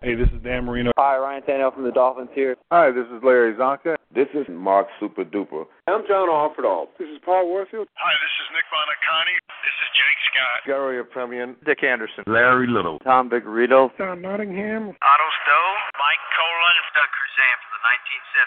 [0.00, 0.96] Hey, this is Dan Marino.
[0.96, 2.56] Hi, Ryan Tannehill from the Dolphins here.
[2.72, 4.00] Hi, this is Larry Csonka.
[4.08, 5.68] This is Mark Super Duper.
[5.92, 6.88] I'm John Offerdahl.
[6.96, 7.84] This is Paul Warfield.
[8.00, 9.36] Hi, this is Nick Buoniconti.
[9.60, 10.58] This is Jake Scott.
[10.64, 11.52] Garo Yepremian.
[11.68, 12.24] Dick Anderson.
[12.24, 12.96] Larry Little.
[13.04, 13.92] Tom Vigorito.
[14.00, 14.88] Don Nottingham.
[14.88, 15.72] Otto Stowe.
[16.00, 16.76] Mike Kolen.
[16.96, 17.82] Doug Crusan from the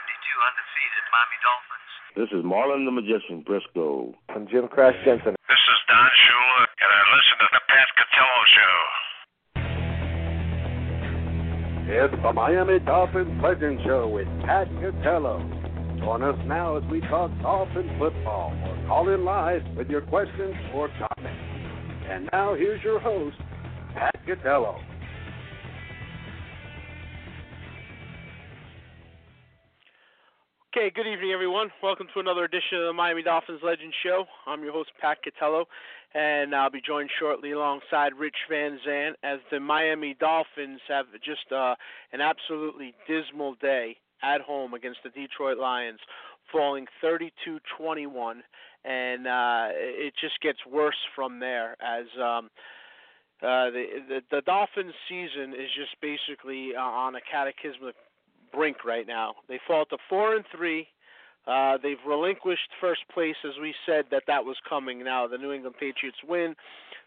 [0.09, 1.89] 1972 undefeated Miami Dolphins.
[2.17, 4.17] This is Marlon the Magician Briscoe.
[4.33, 5.37] I'm Jim Crash Jensen.
[5.45, 9.02] This is Don Shula, and I listen to the Pat Catello Show.
[11.85, 15.37] It's the Miami Dolphins Legend Show with Pat Catello.
[15.99, 20.55] Join us now as we talk Dolphin football or call in live with your questions
[20.73, 21.41] or comments.
[22.09, 23.35] And now here's your host,
[23.95, 24.79] Pat Catello.
[30.75, 31.67] Okay, good evening, everyone.
[31.83, 34.23] Welcome to another edition of the Miami Dolphins Legend Show.
[34.47, 35.65] I'm your host, Pat Catello,
[36.13, 41.51] and I'll be joined shortly alongside Rich Van Zant as the Miami Dolphins have just
[41.51, 41.75] uh,
[42.11, 45.99] an absolutely dismal day at home against the Detroit Lions,
[46.51, 48.41] falling 32-21,
[48.85, 52.05] and uh, it just gets worse from there as.
[52.21, 52.49] Um,
[53.41, 57.95] uh, the, the the Dolphins' season is just basically uh, on a cataclysmic
[58.53, 59.33] brink right now.
[59.49, 60.87] They fall to four and three.
[61.45, 65.03] Uh, they've relinquished first place, as we said that that was coming.
[65.03, 66.55] Now the New England Patriots win;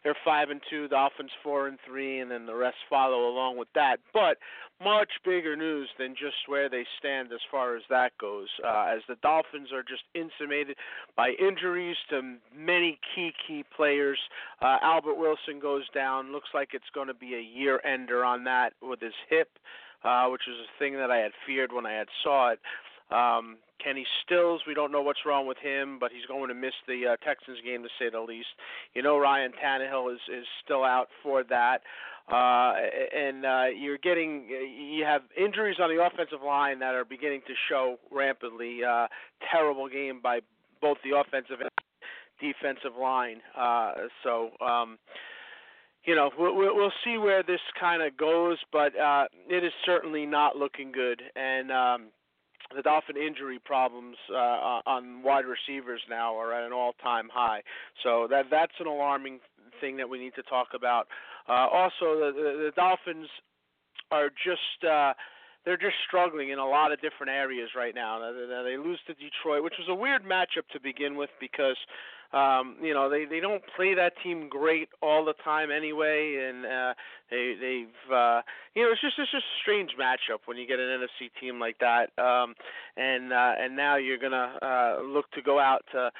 [0.05, 0.89] they're five and two.
[0.89, 3.97] Dolphins four and three, and then the rest follow along with that.
[4.13, 4.39] But
[4.83, 9.01] much bigger news than just where they stand as far as that goes, uh, as
[9.09, 10.77] the Dolphins are just insulated
[11.17, 14.19] by injuries to many key key players.
[14.61, 16.31] Uh, Albert Wilson goes down.
[16.31, 19.49] Looks like it's going to be a year ender on that with his hip
[20.05, 22.61] uh, which was a thing that I had feared when I had saw it.
[23.11, 26.73] Um, Kenny Stills, we don't know what's wrong with him, but he's going to miss
[26.89, 28.49] the uh, Texans game to say the least.
[28.95, 31.83] You know, Ryan Tannehill is is still out for that,
[32.33, 32.75] uh,
[33.17, 37.55] and uh, you're getting you have injuries on the offensive line that are beginning to
[37.69, 38.83] show rampantly.
[38.83, 39.07] Uh,
[39.53, 40.41] terrible game by
[40.81, 41.71] both the offensive and
[42.41, 43.41] defensive line.
[43.57, 43.93] Uh,
[44.23, 44.51] so.
[44.65, 44.99] Um,
[46.05, 50.25] you know, we'll, we'll see where this kind of goes, but uh, it is certainly
[50.25, 51.21] not looking good.
[51.35, 52.07] And um,
[52.75, 57.63] the Dolphin injury problems uh, on wide receivers now are at an all-time high.
[58.03, 59.41] So that that's an alarming
[59.81, 61.07] thing that we need to talk about.
[61.49, 63.29] Uh, also, the, the, the Dolphins
[64.11, 64.85] are just.
[64.85, 65.13] Uh,
[65.65, 68.21] they're just struggling in a lot of different areas right now.
[68.23, 71.77] They lose to Detroit, which was a weird matchup to begin with because
[72.37, 76.67] um, you know, they they don't play that team great all the time anyway, and
[76.67, 76.95] uh,
[77.31, 78.43] they they've uh,
[78.75, 81.59] you know it's just it's just a strange matchup when you get an NFC team
[81.59, 82.55] like that, um,
[82.97, 86.11] and uh, and now you're gonna uh, look to go out to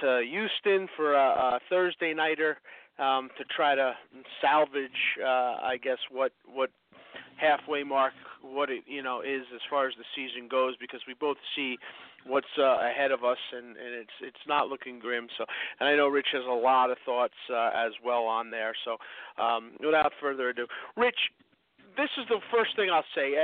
[0.00, 2.58] to Houston for a, a Thursday nighter
[2.98, 3.92] um, to try to
[4.40, 4.90] salvage,
[5.22, 6.70] uh, I guess what what
[7.40, 8.12] halfway mark
[8.42, 11.76] what it you know is as far as the season goes because we both see
[12.26, 15.28] what's uh, ahead of us, and, and it's it's not looking grim.
[15.38, 15.44] So,
[15.78, 18.72] and I know Rich has a lot of thoughts uh, as well on there.
[18.84, 18.96] So,
[19.42, 21.18] um, without further ado, Rich,
[21.96, 23.34] this is the first thing I'll say.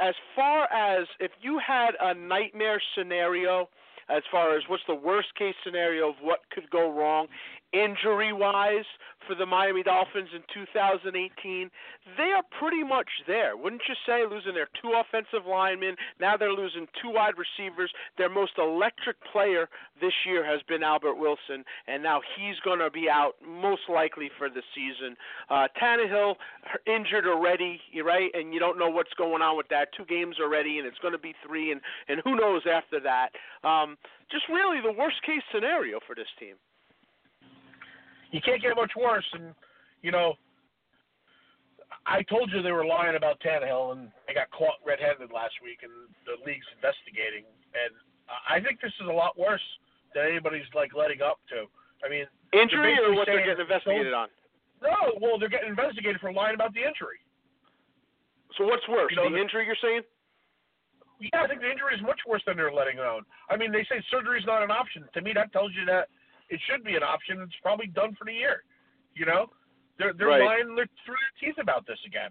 [0.00, 3.68] As far as if you had a nightmare scenario,
[4.08, 7.26] as far as what's the worst case scenario of what could go wrong
[7.74, 8.86] injury wise
[9.26, 11.70] for the Miami Dolphins in 2018,
[12.16, 13.56] they are pretty much there.
[13.56, 14.22] Wouldn't you say?
[14.28, 17.90] Losing their two offensive linemen, now they're losing two wide receivers.
[18.18, 19.68] Their most electric player
[20.00, 24.30] this year has been Albert Wilson, and now he's going to be out most likely
[24.38, 25.16] for the season.
[25.48, 26.36] Uh, Tannehill
[26.86, 28.30] injured already, right?
[28.34, 29.88] And you don't know what's going on with that.
[29.96, 33.30] Two games already, and it's going to be three, and and who knows after that.
[33.66, 33.96] Um,
[34.30, 36.56] just really the worst case scenario for this team
[38.34, 39.24] you can't get much worse.
[39.38, 39.54] And
[40.02, 40.34] you know,
[42.04, 45.86] I told you they were lying about Tannehill, and they got caught red-handed last week,
[45.86, 45.94] and
[46.26, 47.46] the league's investigating.
[47.72, 47.94] And
[48.50, 49.62] I think this is a lot worse
[50.12, 51.70] than anybody's like letting up to.
[52.02, 54.28] I mean, injury or what they're getting investigated on?
[54.82, 57.22] No, well, they're getting investigated for lying about the injury.
[58.58, 60.02] So what's worse, you know, the, the injury you're saying?
[61.18, 63.24] Yeah, I think the injury is much worse than they're letting on.
[63.48, 65.06] I mean, they say surgery's not an option.
[65.14, 66.12] To me, that tells you that
[66.48, 67.40] it should be an option.
[67.42, 68.62] It's probably done for the year.
[69.14, 69.46] You know,
[69.98, 70.42] they're they're right.
[70.42, 72.30] lying through their teeth about this again.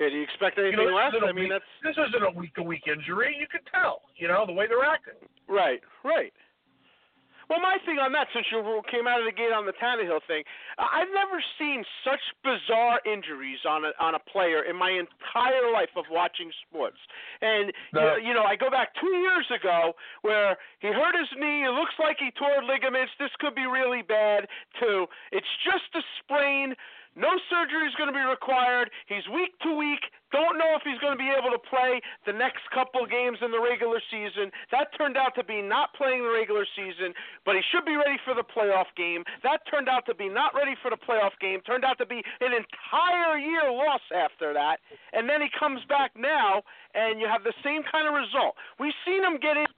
[0.00, 1.14] Yeah, do you expect anything you know, less?
[1.14, 3.36] I mean, week, that's this isn't a week to week injury.
[3.38, 4.02] You can tell.
[4.16, 5.14] You know the way they're acting.
[5.46, 6.32] Right, right.
[7.48, 8.60] Well, my thing on that, since you
[8.90, 10.44] came out of the gate on the Tannehill thing,
[10.78, 15.92] I've never seen such bizarre injuries on a on a player in my entire life
[15.96, 16.98] of watching sports.
[17.40, 18.16] And no.
[18.16, 19.92] you, you know, I go back two years ago
[20.22, 21.64] where he hurt his knee.
[21.64, 23.12] It looks like he tore ligaments.
[23.18, 24.48] This could be really bad.
[24.80, 25.06] Too.
[25.32, 26.74] It's just a sprain
[27.16, 28.90] no surgery is going to be required.
[29.06, 30.02] He's week to week.
[30.34, 33.54] Don't know if he's going to be able to play the next couple games in
[33.54, 34.50] the regular season.
[34.74, 37.14] That turned out to be not playing the regular season,
[37.46, 39.22] but he should be ready for the playoff game.
[39.46, 41.62] That turned out to be not ready for the playoff game.
[41.62, 44.82] Turned out to be an entire year loss after that.
[45.14, 46.66] And then he comes back now,
[46.98, 48.58] and you have the same kind of result.
[48.82, 49.70] We've seen him get in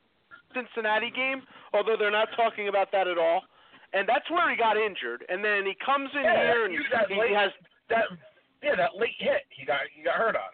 [0.56, 1.44] Cincinnati game,
[1.76, 3.44] although they're not talking about that at all.
[3.92, 5.24] And that's where he got injured.
[5.28, 7.52] And then he comes in Yeah, here and he late- has
[7.88, 8.06] That
[8.62, 10.50] yeah, that late hit he got he got hurt on.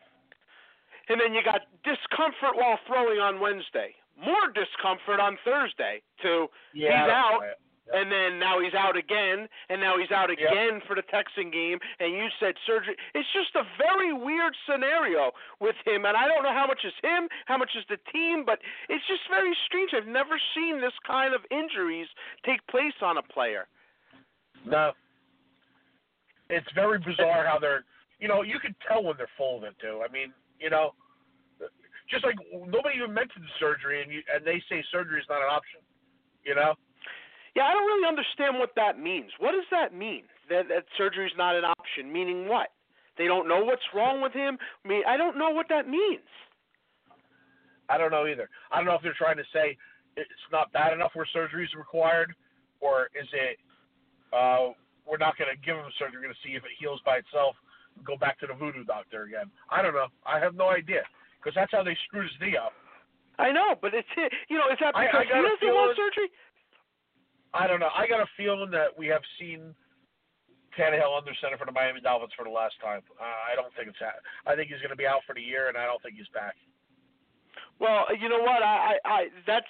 [1.09, 3.95] and then you got discomfort while throwing on Wednesday.
[4.17, 7.57] More discomfort on Thursday to Yeah, he's out right.
[7.91, 11.79] And then now he's out again and now he's out again for the Texan game
[11.99, 12.95] and you said surgery.
[13.15, 16.95] It's just a very weird scenario with him and I don't know how much is
[17.03, 18.59] him, how much is the team, but
[18.89, 19.91] it's just very strange.
[19.95, 22.07] I've never seen this kind of injuries
[22.47, 23.67] take place on a player.
[24.65, 24.93] No.
[26.49, 27.85] It's very bizarre how they're,
[28.21, 30.03] you know, you can tell when they're full of it too.
[30.07, 30.95] I mean, you know,
[32.11, 35.49] just like nobody even mentioned surgery, and you and they say surgery is not an
[35.49, 35.81] option.
[36.45, 36.75] You know,
[37.55, 39.31] Yeah, I don't really understand what that means.
[39.39, 40.25] What does that mean?
[40.49, 42.69] That that surgery's not an option, meaning what?
[43.19, 44.57] They don't know what's wrong with him.
[44.85, 46.25] I mean, I don't know what that means.
[47.89, 48.49] I don't know either.
[48.71, 49.77] I don't know if they're trying to say
[50.17, 52.33] it's not bad enough where surgery is required,
[52.81, 53.59] or is it
[54.33, 54.73] uh,
[55.05, 57.21] we're not going to give him surgery, we're going to see if it heals by
[57.21, 57.57] itself,
[58.01, 59.53] go back to the voodoo doctor again.
[59.69, 60.09] I don't know.
[60.25, 61.05] I have no idea
[61.37, 62.73] because that's how they screwed his knee up.
[63.39, 64.09] I know, but it's
[64.49, 66.29] you know, is that because I got he doesn't want surgery?
[67.55, 67.93] I don't know.
[67.95, 69.75] I got a feeling that we have seen
[70.77, 73.05] Tannehill under center for the Miami Dolphins for the last time.
[73.21, 74.25] Uh, I don't think it's that.
[74.49, 76.31] I think he's going to be out for the year, and I don't think he's
[76.33, 76.57] back.
[77.79, 78.63] Well, you know what?
[78.63, 79.69] I, I, I that's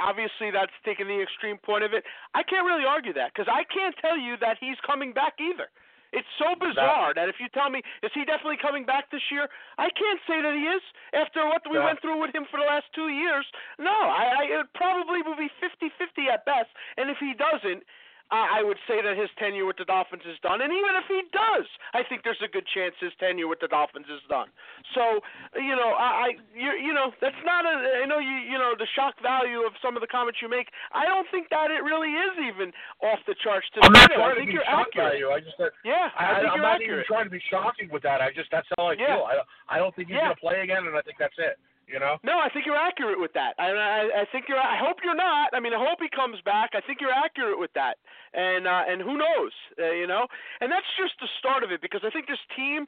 [0.00, 2.04] obviously that's taking the extreme point of it.
[2.34, 5.68] I can't really argue that because I can't tell you that he's coming back either.
[6.12, 9.48] It's so bizarre that if you tell me is he definitely coming back this year,
[9.78, 10.82] I can't say that he is.
[11.14, 11.84] After what we No.
[11.84, 13.46] went through with him for the last two years,
[13.78, 16.70] no, I, I it probably would be fifty-fifty at best.
[16.96, 17.84] And if he doesn't,
[18.30, 20.60] I I would say that his tenure with the Dolphins is done.
[20.60, 23.68] And even if he does, I think there's a good chance his tenure with the
[23.68, 24.48] Dolphins is done.
[24.94, 25.20] So,
[25.58, 28.02] you know, I, I you, you know, that's not a.
[28.02, 30.68] I know you, you know, the shock value of some of the comments you make.
[30.92, 32.72] I don't think that it really is even
[33.02, 34.20] off the charts to I'm not either.
[34.22, 35.26] I trying to think be you're shock accurate.
[35.30, 37.02] I just Yeah, I, I, think I'm you're not accurate.
[37.02, 38.20] even trying to be shocking with that.
[38.20, 39.16] I just that's how I Yeah.
[39.16, 39.24] feel.
[39.26, 39.34] I
[39.68, 40.30] I don't think he's Yeah.
[40.30, 41.58] going to play again, and I think that's it.
[41.90, 42.18] You know.
[42.22, 43.54] No, I think you're accurate with that.
[43.58, 44.58] I, I I think you're.
[44.62, 45.50] I hope you're not.
[45.52, 46.70] I mean, I hope he comes back.
[46.74, 47.98] I think you're accurate with that.
[48.32, 50.26] And uh, and who knows, uh, you know?
[50.60, 52.86] And that's just the start of it because I think this team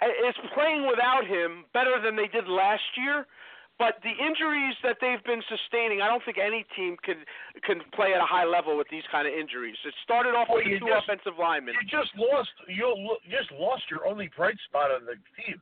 [0.00, 3.26] uh, is playing without him better than they did last year.
[3.78, 7.22] But the injuries that they've been sustaining, I don't think any team can
[7.62, 9.76] can play at a high level with these kind of injuries.
[9.86, 11.74] It started off Well, with the two just- offensive linemen.
[11.78, 12.54] You just lost.
[12.70, 12.86] You
[13.30, 15.58] just lost your only bright spot on the team,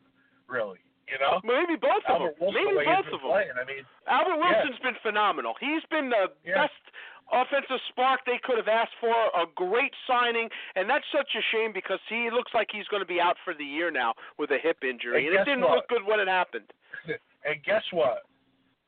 [0.49, 0.81] really.
[1.06, 1.38] You know.
[1.47, 2.35] Maybe both of them.
[2.41, 3.31] Wilson, Maybe the way he's both of them.
[3.31, 3.55] playing.
[3.55, 4.43] I mean, Albert Yeah.
[4.43, 5.55] Wilson's been phenomenal.
[5.61, 6.67] He's been the Yeah.
[6.67, 6.82] best
[7.31, 9.14] offensive spark they could have asked for.
[9.35, 13.06] A great signing, and that's such a shame because he looks like he's going to
[13.06, 15.76] be out for the year now with a hip injury, And and it didn't what?
[15.76, 16.73] look good when it happened.
[17.44, 18.25] and guess what?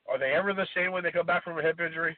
[0.08, 2.16] Are they ever the same when they come back from a hip injury?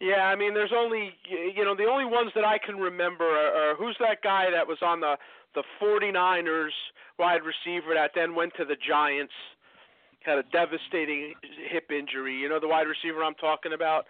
[0.00, 3.70] Yeah, I mean, there's only you know the only ones that I can remember are,
[3.72, 5.16] are who's that guy that was on the
[5.54, 6.70] the 49ers
[7.18, 9.32] wide receiver that then went to the Giants,
[10.24, 11.34] had a devastating
[11.68, 12.36] hip injury.
[12.36, 14.06] You know the wide receiver I'm talking about.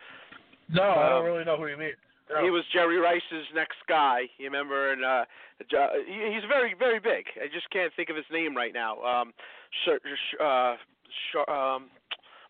[0.68, 1.92] No, I Um, don't really know who you mean.
[2.30, 2.44] No.
[2.44, 4.28] He was Jerry Rice's next guy.
[4.36, 4.92] You remember?
[4.92, 5.24] And uh,
[5.58, 7.24] he's very, very big.
[7.42, 9.00] I just can't think of his name right now.
[9.02, 9.32] Um,
[9.86, 10.76] sh- sh- uh,
[11.32, 11.88] sh- um,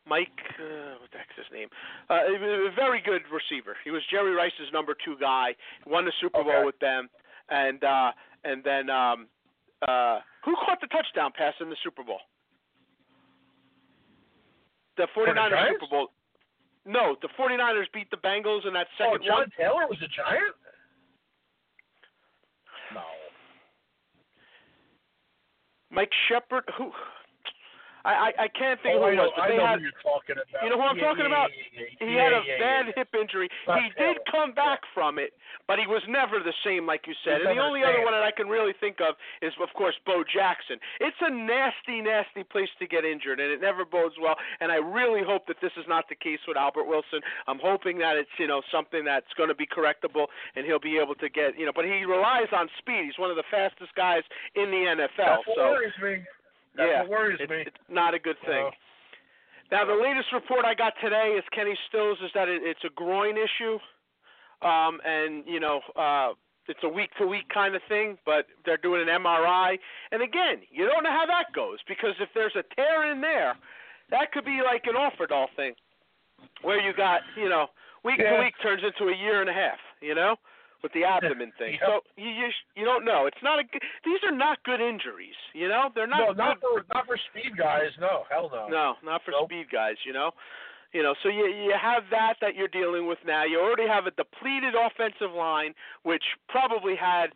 [0.08, 1.68] Mike, uh, what the heck's his name?
[2.08, 3.76] Uh, a very good receiver.
[3.84, 5.54] He was Jerry Rice's number two guy.
[5.86, 6.50] Won the Super Okay.
[6.50, 7.08] Bowl with them,
[7.50, 8.12] and uh,
[8.44, 9.26] and then um,
[9.86, 12.20] uh, who caught the touchdown pass in the Super Bowl?
[14.96, 16.08] The 49ers Super Bowl.
[16.86, 19.20] No, the 49ers beat the Bengals in that second.
[19.22, 19.50] Oh, John one.
[19.56, 20.56] Taylor was a giant.
[22.94, 23.02] No.
[25.90, 26.64] Mike Shepard.
[26.78, 26.90] Who?
[28.04, 29.78] I I, I can't think oh, who it know, was, but I they know had.
[29.78, 30.62] who you're talking about.
[30.62, 31.48] You know who I'm Yeah, talking yeah, about?
[31.50, 33.48] Yeah, He had a bad hip injury.
[33.66, 35.34] He did come back from it,
[35.66, 37.42] but he was never the same, like you said.
[37.42, 39.94] He's and the only other one that I can really think of is, of course,
[40.06, 40.78] Bo Jackson.
[41.00, 44.36] It's a nasty, nasty place to get injured, and it never bodes well.
[44.60, 47.20] And I really hope that this is not the case with Albert Wilson.
[47.46, 50.26] I'm hoping that it's you know something that's going to be correctable,
[50.56, 51.72] and he'll be able to get you know.
[51.74, 53.04] But he relies on speed.
[53.04, 54.22] He's one of the fastest guys
[54.54, 55.42] in the NFL.
[55.44, 56.24] That's so worries me.
[56.76, 57.62] That's yeah, what worries it's, me.
[57.66, 58.66] it's not a good thing.
[58.66, 58.70] Uh,
[59.70, 62.90] Now, the latest report I got today is Kenny Stills is that it, it's a
[62.94, 63.78] groin issue,
[64.66, 66.32] um, and you know, uh,
[66.68, 69.78] it's a week to week kind of thing, but they're doing an MRI.
[70.12, 73.56] And again, you don't know how that goes because if there's a tear in there,
[74.10, 75.74] that could be like an Offerdahl thing,
[76.62, 77.66] where you got you know
[78.04, 78.36] week Yeah.
[78.36, 80.36] to week turns into a year and a half, you know,
[80.82, 81.78] with the abdomen thing.
[81.80, 81.88] Yep.
[81.88, 83.26] So you you, sh- you don't know.
[83.26, 85.90] It's not a good, these are not good injuries, you know.
[85.94, 87.90] They're not no, good not for not for speed guys.
[88.00, 88.68] No, hell no.
[88.68, 89.48] no, not for Nope.
[89.48, 89.96] speed guys.
[90.06, 90.32] You know,
[90.92, 91.14] you know.
[91.22, 93.44] So you you have that that you're dealing with now.
[93.44, 97.30] You already have a depleted offensive line, which probably had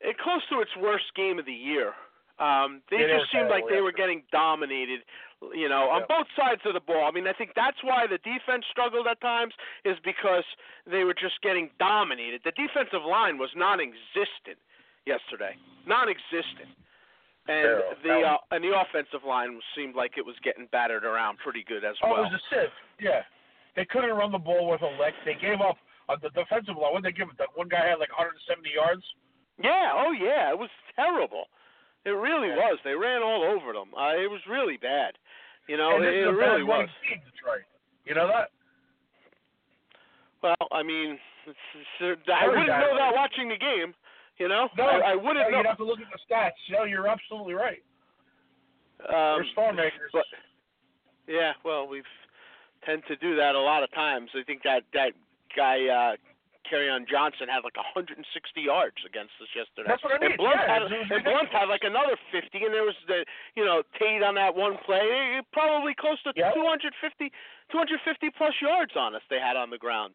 [0.00, 1.92] it close to its worst game of the year.
[2.38, 3.86] Um, they Yeah, they just seemed like they yeah.
[3.86, 5.00] were getting dominated.
[5.52, 7.04] You know, on both sides of the ball.
[7.04, 9.52] I mean, I think that's why the defense struggled at times
[9.84, 10.44] is because
[10.88, 12.40] they were just getting dominated.
[12.42, 14.56] The defensive line was non-existent
[15.04, 15.52] yesterday,
[15.86, 16.72] non-existent
[17.48, 21.62] and the uh, and the offensive line seemed like it was getting battered around pretty
[21.66, 22.16] good as Oh, well.
[22.18, 22.74] Oh, it was a sieve.
[22.98, 23.22] Yeah,
[23.76, 25.14] they couldn't run the ball with a leg.
[25.24, 25.76] They gave up
[26.08, 26.92] on the defensive line.
[26.92, 27.38] What they give it?
[27.38, 29.04] That one guy had like 170 yards.
[29.62, 31.46] yeah, oh yeah, it was terrible.
[32.06, 32.70] It really Yeah.
[32.70, 32.78] was.
[32.84, 33.90] They ran all over them.
[33.92, 35.18] Uh, it was really bad.
[35.66, 36.88] You know, it, it really was.
[37.02, 37.66] Detroit.
[38.04, 38.50] You know that?
[40.42, 41.58] Well, I mean, it's,
[42.00, 43.92] it's, uh, I wouldn't know that watching the game.
[44.38, 45.56] You know, No, I, I wouldn't no, know.
[45.58, 46.52] You'd have to look at the stats.
[46.70, 47.82] No, you're absolutely right.
[49.00, 50.10] Um, They're star makers.
[50.12, 50.26] But
[51.26, 52.04] yeah, well, we've
[52.84, 54.30] tend to do that a lot of times.
[54.38, 55.12] I think that that
[55.56, 56.16] guy uh
[56.72, 58.18] on Johnson had like 160
[58.60, 59.86] yards against us yesterday.
[59.88, 60.34] That's what I mean.
[60.34, 63.64] And Blount Yeah, had and Blount had like another 50, and there was the you
[63.64, 66.54] know Tate on that one play, probably close to Yep.
[66.54, 67.30] 250
[67.70, 69.22] 250 plus yards on us.
[69.30, 70.14] They had on the ground.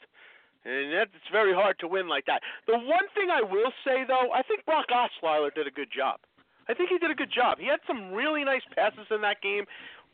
[0.64, 2.42] And that, it's very hard to win like that.
[2.68, 6.20] The one thing I will say, though, I think Brock Osweiler did a good job.
[6.70, 7.58] I think he did a good job.
[7.58, 9.66] He had some really nice passes in that game.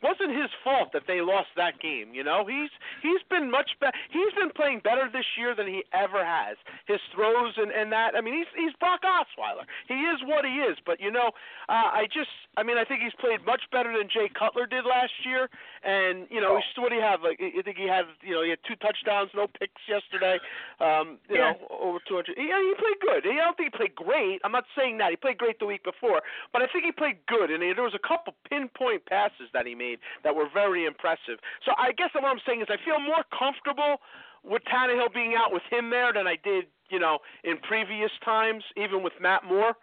[0.02, 2.14] Wasn't his fault that they lost that game.
[2.14, 2.70] You know, he's
[3.02, 3.96] he's been much better.
[4.10, 6.56] He's been playing better this year than he ever has.
[6.86, 8.14] His throws and and that.
[8.14, 9.64] I mean, he's he's Brock Osweiler.
[9.88, 10.78] He is what he is.
[10.84, 11.32] But you know,
[11.68, 14.84] uh, I just, I mean, I think he's played much better than Jay Cutler did
[14.84, 15.48] last year.
[15.82, 16.56] And you know, Oh.
[16.62, 17.22] he's, what do you have?
[17.22, 20.38] Like, I think he had, you know, he had two touchdowns, no picks yesterday.
[20.80, 21.52] Um, you Yeah.
[21.58, 22.36] know, over 200.
[22.38, 23.26] Yeah, he played good.
[23.26, 24.40] I don't think he played great.
[24.44, 25.10] I'm not saying that.
[25.10, 27.50] He played great the week before, but I think he played good.
[27.50, 29.87] And there was a couple pinpoint passes that he made
[30.24, 31.38] that were very impressive.
[31.64, 34.00] So I guess what I'm saying is I feel more comfortable
[34.44, 38.64] with Tannehill being out with him there than I did, you know, in previous times,
[38.76, 39.74] even with Matt Moore.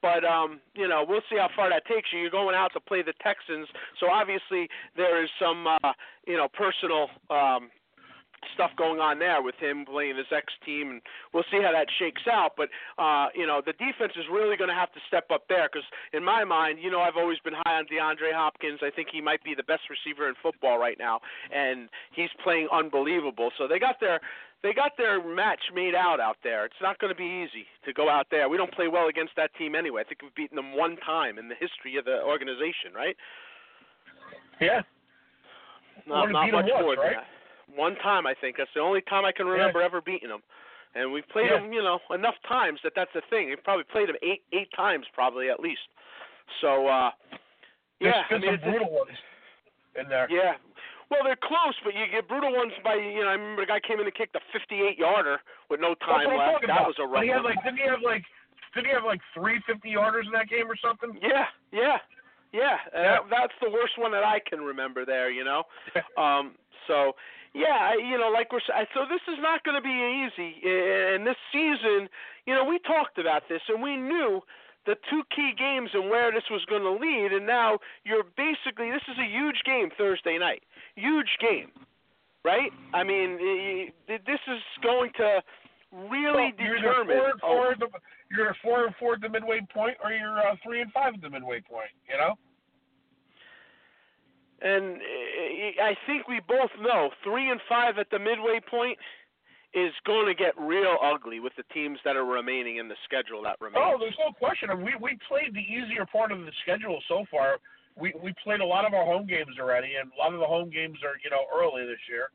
[0.00, 2.20] But um, you know, we'll see how far that takes you.
[2.20, 3.66] You're going out to play the Texans,
[3.98, 5.92] so obviously there is some, uh,
[6.24, 7.70] you know, personal um,
[8.54, 11.02] stuff going on there with him playing his ex team, and
[11.32, 12.52] we'll see how that shakes out.
[12.56, 12.68] But
[12.98, 15.86] uh, you know, the defense is really going to have to step up there because,
[16.12, 18.80] in my mind, you know, I've always been high on DeAndre Hopkins.
[18.82, 21.20] I think he might be the best receiver in football right now,
[21.54, 23.50] and he's playing unbelievable.
[23.58, 24.20] So they got their
[24.62, 26.64] they got their match made out out there.
[26.64, 28.48] It's not going to be easy to go out there.
[28.48, 30.02] We don't play well against that team anyway.
[30.02, 33.16] I think we've beaten them one time in the history of the organization, right?
[34.60, 34.82] Yeah.
[36.06, 37.16] Not, not much more than right?
[37.16, 37.26] that.
[37.74, 38.56] One time, I think.
[38.56, 40.42] That's the only time I can remember ever beating them.
[40.94, 41.60] And we've played Yeah.
[41.60, 43.48] them, you know, enough times that that's the thing.
[43.48, 45.82] We've probably played them eight eight times, probably at least.
[46.60, 47.10] So, uh,
[48.00, 49.18] There's yeah, I mean, some brutal ones
[50.00, 50.26] in there.
[50.30, 50.54] yeah.
[51.10, 53.28] Well, they're close, but you get brutal ones by you know.
[53.28, 56.62] I remember the guy came in and kicked a 58 yarder with no time left.
[56.62, 56.86] That about.
[56.88, 58.24] was a rough he had like, didn't he have like,
[58.74, 61.18] didn't he have like three 50 yarders in that game or something?
[61.22, 61.98] Yeah, yeah,
[62.52, 62.78] yeah.
[62.94, 63.18] Uh, Yeah.
[63.30, 65.30] that's the worst one that I can remember there.
[65.30, 65.64] You know.
[66.18, 66.56] Um,
[66.86, 67.14] so
[67.54, 70.60] yeah, I, you know, like we're so this is not going to be easy.
[70.64, 72.08] And this season,
[72.46, 74.42] you know, we talked about this and we knew
[74.86, 77.32] the two key games and where this was going to lead.
[77.32, 80.62] And now you're basically this is a huge game Thursday night,
[80.96, 81.70] huge game,
[82.44, 82.70] right?
[82.94, 83.38] I mean,
[84.08, 85.42] this is going to
[85.92, 87.16] really Well, you're determine.
[87.16, 87.88] four and oh, four at the,
[88.30, 91.22] you're four and four at the midway point, or you're uh, three and five at
[91.22, 91.90] the midway point.
[92.08, 92.34] You know.
[94.60, 98.98] And uh, I think we both know three and five at the midway point
[99.74, 103.42] is going to get real ugly with the teams that are remaining in the schedule
[103.44, 103.84] that remains.
[103.84, 104.70] Oh, there's no question.
[104.82, 107.58] We we played the easier part of the schedule so far.
[107.94, 110.48] We we played a lot of our home games already, and a lot of the
[110.48, 112.32] home games are you know early this year.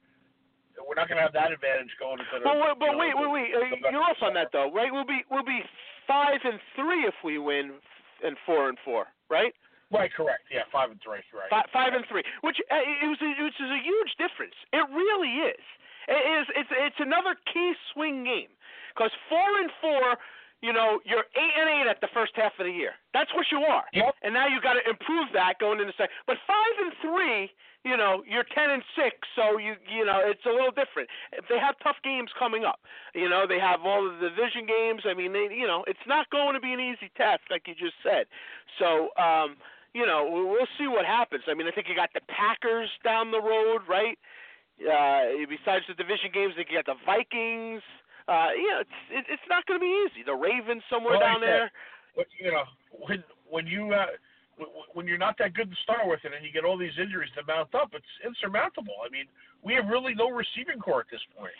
[0.73, 2.45] We're not going to have that advantage going into the.
[2.45, 3.49] But wait, but know, wait, wait, wait.
[3.53, 4.91] Uh, you're off on that though, right?
[4.93, 5.61] We'll be we'll be
[6.07, 7.77] five and three if we win,
[8.23, 9.53] and four and four, right?
[9.93, 10.49] Right, correct.
[10.49, 11.21] Yeah, five and three.
[11.29, 11.49] Right.
[11.53, 14.57] Five, five and three, which uh, it was, which is a huge difference.
[14.73, 15.63] It really is.
[16.09, 16.45] It is.
[16.57, 18.49] It's it's another key swing game
[18.91, 20.17] because four and four,
[20.65, 22.97] you know, you're eight and eight at the first half of the year.
[23.13, 23.85] That's what you are.
[23.93, 24.15] Yep.
[24.25, 26.17] And now you got to improve that going into second.
[26.25, 27.53] But five and three,
[27.85, 31.07] you know, you're ten and six, so you you know it's a little different.
[31.47, 32.81] They have tough games coming up.
[33.13, 35.05] You know, they have all of the division games.
[35.05, 37.75] I mean, they you know, it's not going to be an easy task, like you
[37.77, 38.25] just said.
[38.81, 39.13] So.
[39.21, 39.55] um
[39.93, 41.43] you know, we'll see what happens.
[41.47, 44.17] I mean, I think you got the Packers down the road, right?
[44.81, 47.85] Uh, besides the division games, I think you got the Vikings.
[48.27, 50.25] Uh, you know, it's it, it's not going to be easy.
[50.25, 51.71] The Ravens somewhere Well, down like there.
[52.15, 52.65] But, you know,
[53.05, 54.17] when when you uh,
[54.93, 57.29] when you're not that good to start with, it and you get all these injuries
[57.35, 58.97] that mount up, it's insurmountable.
[59.05, 59.25] I mean,
[59.61, 61.53] we have really no receiving corps at this point.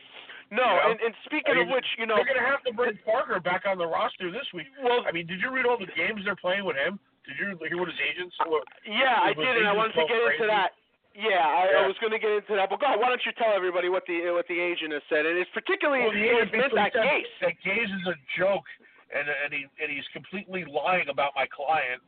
[0.52, 2.50] No, you know, and, and speaking I mean, of which, you know, They're going to
[2.50, 4.68] have to bring Parker back on the roster this week.
[4.84, 7.00] well, I mean, did you read all the games they're playing with him?
[7.24, 8.36] Did you hear what his agents?
[8.44, 10.75] What, yeah, I did, and I wanted to get into that.
[11.15, 12.74] Yeah, I, I was going to get into that.
[12.74, 15.30] But go on, why don't you tell everybody what the what the agent has said?
[15.30, 17.30] And it's particularly well, the agent meant that case.
[17.39, 18.65] that Gase is a joke,
[19.13, 22.01] and and he and he's completely lying about my client,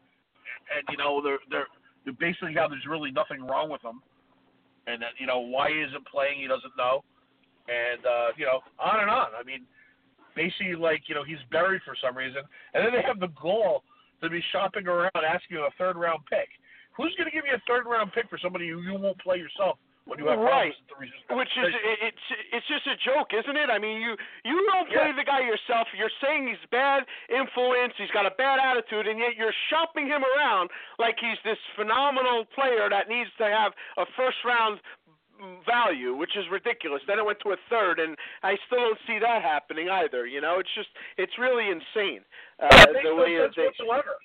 [0.74, 1.70] and you know they're they're,
[2.04, 4.02] they're basically how there's really nothing wrong with him,
[4.90, 7.06] and that you know why he isn't playing he doesn't know,
[7.70, 9.38] and uh, you know on and on.
[9.38, 9.70] I mean,
[10.34, 12.42] basically like you know he's buried for some reason,
[12.74, 13.86] and then they have the gall
[14.22, 16.50] to be shopping around asking a third round pick.
[16.98, 19.38] Who's going to give you a third round pick for somebody who you won't play
[19.38, 20.72] yourself when you have Right.
[20.72, 21.74] problems at the resist- Which is
[22.08, 23.70] it's it's just a joke, isn't it?
[23.70, 25.18] I mean, you you don't play Yeah.
[25.18, 25.88] the guy yourself.
[25.94, 27.94] You're saying he's bad influence.
[27.98, 30.70] He's got a bad attitude, and yet you're shopping him around
[31.00, 34.80] like he's this phenomenal player that needs to have a first round
[35.66, 37.02] value, which is ridiculous.
[37.08, 40.26] Then it went to a third, and I still don't see that happening either.
[40.28, 42.22] You know, it's just it's really insane
[42.60, 44.16] uh, the no way sense they whatsoever.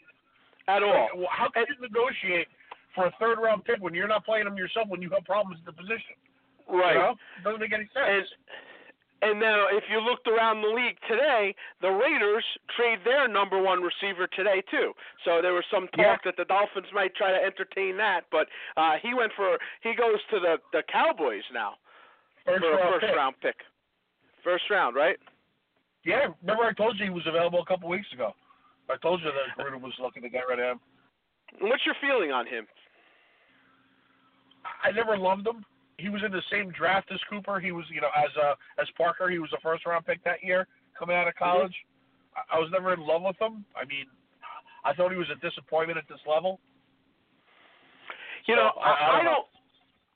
[0.69, 1.09] at all.
[1.31, 2.49] How can you negotiate
[2.95, 5.59] for a third round pick when you're not playing them yourself when you have problems
[5.61, 6.17] at the position?
[6.69, 6.95] Right.
[6.95, 7.15] You know?
[7.39, 8.07] It doesn't make any sense.
[8.07, 8.27] and
[9.23, 12.45] now, if you looked around the league today, the Raiders
[12.77, 14.93] trade their number one receiver today too.
[15.25, 18.95] So there was some talk that the Dolphins might try to entertain that, but uh,
[19.03, 21.75] he went for he goes to the the Cowboys now
[22.47, 23.17] first for a round first pick.
[23.17, 23.57] round pick.
[24.43, 25.17] First round, right?
[26.05, 28.33] Yeah, remember I told you he was available a couple weeks ago.
[28.89, 30.81] I told you that Gruden was looking to get rid of him.
[31.61, 32.67] What's your feeling on him?
[34.83, 35.65] I never loved him.
[36.01, 37.61] He was in the same draft as Cooper.
[37.61, 39.29] He was, you know, as uh, as Parker.
[39.31, 40.67] He was a first round pick that year
[40.99, 41.75] coming out of college.
[42.37, 43.65] I, I was never in love with him.
[43.77, 44.07] I mean,
[44.85, 46.59] I thought he was a disappointment at this level.
[48.47, 49.31] You So, know, I- I I, don't know.
[49.31, 49.47] don't.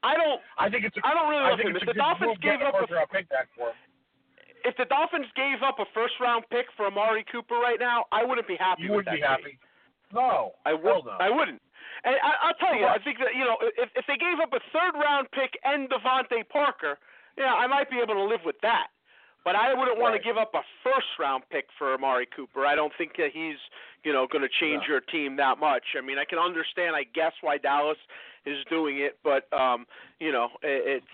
[0.05, 0.40] I don't.
[0.59, 1.77] I think it's a, I don't really love think him.
[1.77, 3.77] If the Dolphins gave up a first round pick back for him.
[4.64, 8.25] if the Dolphins gave up a first round pick for Amari Cooper right now, I
[8.25, 9.29] wouldn't be happy You with would that be trade.
[9.29, 9.59] happy.
[10.12, 11.05] No, I would.
[11.05, 11.16] no.
[11.20, 11.61] I wouldn't.
[12.05, 14.53] And I, I'll tell you, I think that you know, if if they gave up
[14.53, 16.99] a third round pick and DeVante Parker,
[17.38, 18.88] yeah, I might be able to live with that.
[19.45, 22.64] But I wouldn't want to give up a first round pick for Amari Cooper.
[22.64, 23.61] I don't think that he's,
[24.03, 24.97] you know, going to change No.
[24.97, 25.85] your team that much.
[25.99, 27.99] I mean, I can understand, I guess, why Dallas
[28.47, 29.87] is doing it, but um,
[30.19, 31.07] you know, it, it's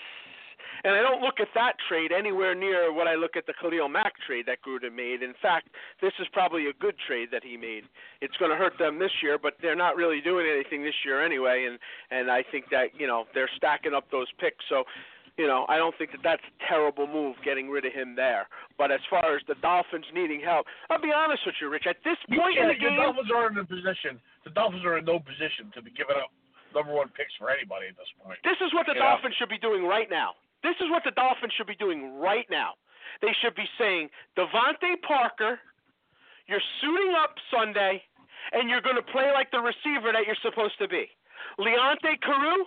[0.84, 3.88] and I don't look at that trade anywhere near what I look at the Khalil
[3.88, 5.22] Mack trade that Gruden made.
[5.22, 5.68] In fact,
[6.00, 7.84] this is probably a good trade that he made.
[8.20, 11.24] It's going to hurt them this year, but they're not really doing anything this year
[11.24, 11.66] anyway.
[11.68, 11.78] And
[12.10, 14.64] and I think that you know they're stacking up those picks.
[14.68, 14.84] So,
[15.36, 18.46] you know, I don't think that that's a terrible move getting rid of him there.
[18.76, 21.86] But as far as the Dolphins needing help, I'll be honest with you, Rich.
[21.88, 24.20] At this You point in can't- the game, the Dolphins are in a position.
[24.44, 26.30] The Dolphins are in no position to be giving up
[26.74, 28.38] number one picks for anybody at this point.
[28.44, 29.00] This is what the Yeah.
[29.16, 30.36] Dolphins should be doing right now.
[30.62, 32.74] This is what the Dolphins should be doing right now.
[33.22, 35.58] They should be saying, DeVante Parker,
[36.46, 38.02] you're suiting up Sunday,
[38.52, 41.06] and you're going to play like the receiver that you're supposed to be.
[41.58, 42.64] Leonte Carroo,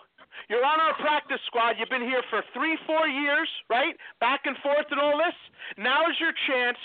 [0.49, 1.75] you're on our practice squad.
[1.77, 3.95] You've been here for three, four years, right?
[4.19, 5.35] Back and forth and all this.
[5.77, 6.77] Now is your chance.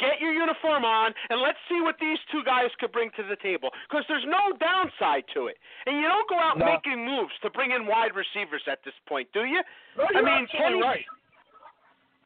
[0.00, 3.36] Get your uniform on, and let's see what these two guys could bring to the
[3.36, 3.70] table.
[3.88, 5.58] Because there's no downside to it.
[5.86, 6.64] And you don't go out No.
[6.66, 9.62] making moves to bring in wide receivers at this point, do you?
[9.96, 11.06] No, I you're mean, absolutely Kenny- right.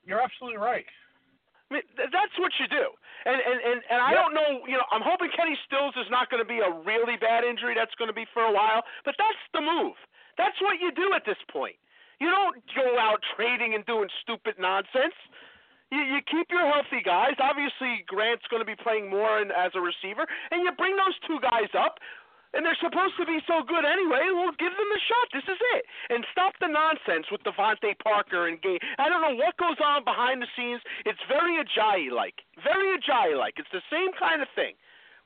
[0.06, 0.86] You're absolutely right.
[1.70, 2.94] I mean, th- that's what you do.
[3.26, 4.22] And and and, and I Yep.
[4.22, 7.16] don't know, you know, I'm hoping Kenny Stills is not going to be a really
[7.16, 7.74] bad injury.
[7.74, 8.84] That's going to be for a while.
[9.04, 9.96] But that's the move.
[10.38, 11.74] That's what you do at this point.
[12.20, 15.14] You don't go out trading and doing stupid nonsense.
[15.90, 17.38] You, you keep your healthy guys.
[17.38, 21.14] Obviously, Grant's going to be playing more in, as a receiver, and you bring those
[21.26, 21.98] two guys up.
[22.54, 24.32] And they're supposed to be so good anyway.
[24.32, 25.26] We'll give them a shot.
[25.28, 25.84] This is it.
[26.08, 28.80] And stop the nonsense with DeVante Parker and Gay.
[28.96, 30.80] I don't know what goes on behind the scenes.
[31.04, 32.40] It's very Ajayi like.
[32.64, 33.60] Very Ajayi like.
[33.60, 34.72] It's the same kind of thing.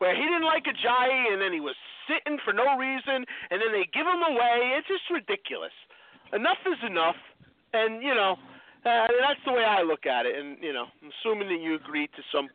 [0.03, 1.79] Where he didn't like Ajayi and then he was
[2.11, 4.75] sitting for no reason and then they give him away.
[4.75, 5.77] It's just ridiculous.
[6.35, 7.21] Enough is enough.
[7.71, 8.43] And, you know,
[8.85, 10.37] uh, that's the way I look at it.
[10.39, 12.49] And, you know, I'm assuming that you agree to some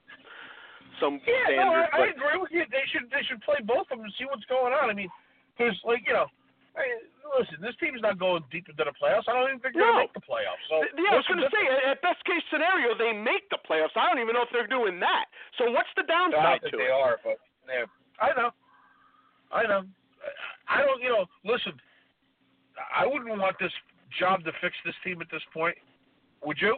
[0.99, 1.91] some Yeah, standard.
[1.91, 2.63] no, I, I agree with you.
[2.71, 4.87] They should they should play both of them and see what's going on.
[4.89, 5.11] I mean,
[5.59, 6.31] there's like you know,
[6.75, 6.87] I,
[7.35, 9.27] listen, this team's not going deep into the playoffs.
[9.27, 9.91] I don't even think they're No.
[9.91, 10.63] gonna make the playoffs.
[10.71, 13.95] So yeah, I was going to say, at best case scenario, they make the playoffs.
[13.99, 15.27] I don't even know if they're doing that.
[15.59, 16.95] So what's the I downside to they it?
[16.95, 17.87] are, but yeah,
[18.23, 18.49] I know,
[19.51, 19.83] I know.
[20.67, 21.25] I don't, you know.
[21.43, 21.73] Listen,
[22.75, 23.71] I wouldn't want this
[24.19, 25.77] job to fix this team at this point.
[26.45, 26.77] Would you?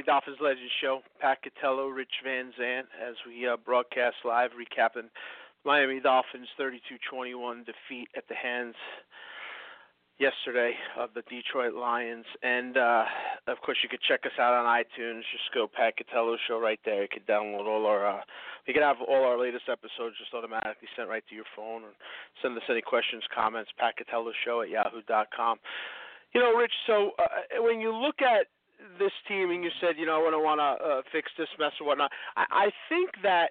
[0.06, 1.00] Dolphins Legends Show.
[1.20, 5.10] Pat Catello, Rich Van Zant, as we uh, broadcast live, recapping
[5.64, 8.76] Miami Dolphins' 32-21 defeat at the hands
[10.18, 12.24] yesterday of the Detroit Lions.
[12.42, 13.04] And uh,
[13.48, 15.26] of course, you could check us out on iTunes.
[15.34, 17.02] Just go Pat Catello Show right there.
[17.02, 18.06] You could download all our.
[18.06, 18.20] Uh,
[18.66, 21.90] you can have all our latest episodes just automatically sent right to your phone, or
[22.42, 23.70] send us any questions, comments.
[23.78, 25.58] Pat Catello Show at yahoo.com.
[26.32, 26.72] You know, Rich.
[26.86, 28.46] So uh, when you look at
[28.98, 31.72] this team, and you said, you know, I don't want to uh, fix this mess
[31.80, 32.10] or whatnot.
[32.36, 33.50] I, I think that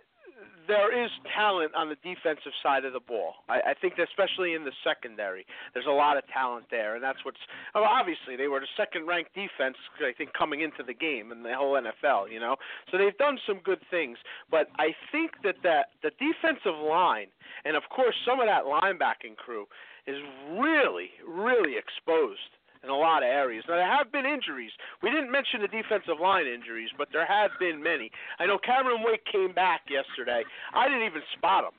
[0.68, 3.36] there is talent on the defensive side of the ball.
[3.50, 7.04] I, I think, that especially in the secondary, there's a lot of talent there, and
[7.04, 7.38] that's what's.
[7.74, 11.54] Well, obviously, they were the second-ranked defense, I think, coming into the game in the
[11.54, 12.32] whole NFL.
[12.32, 12.56] You know,
[12.92, 14.18] so they've done some good things.
[14.50, 17.28] But I think that that the defensive line,
[17.64, 19.66] and of course, some of that linebacking crew,
[20.08, 20.18] is
[20.58, 22.54] really, really exposed
[22.86, 23.66] in a lot of areas.
[23.68, 24.70] Now there have been injuries.
[25.02, 28.12] We didn't mention the defensive line injuries, but there have been many.
[28.38, 30.46] I know Cameron Wake came back yesterday.
[30.74, 31.74] I didn't even spot him,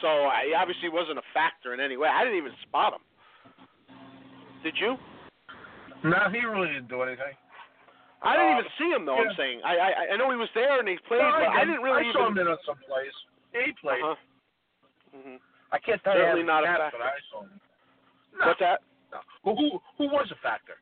[0.00, 2.06] so I obviously wasn't a factor in any way.
[2.08, 3.02] I didn't even spot him.
[4.62, 4.96] Did you?
[6.06, 7.34] No, he really didn't do anything.
[8.22, 9.18] I didn't Uh, even see him though.
[9.20, 11.60] I'm saying I, I I know he was there and he played, No, but I
[11.66, 11.76] didn't.
[11.76, 13.12] didn't really I saw him in some plays.
[13.52, 14.00] Yeah, he played.
[14.00, 14.16] Uh-huh.
[15.12, 15.36] hmm
[15.72, 16.96] I can't tell you Certainly how not a factor.
[16.96, 17.60] but I saw him.
[18.40, 18.80] No, What's that?
[19.14, 19.20] No.
[19.44, 20.74] Well, who who was a factor?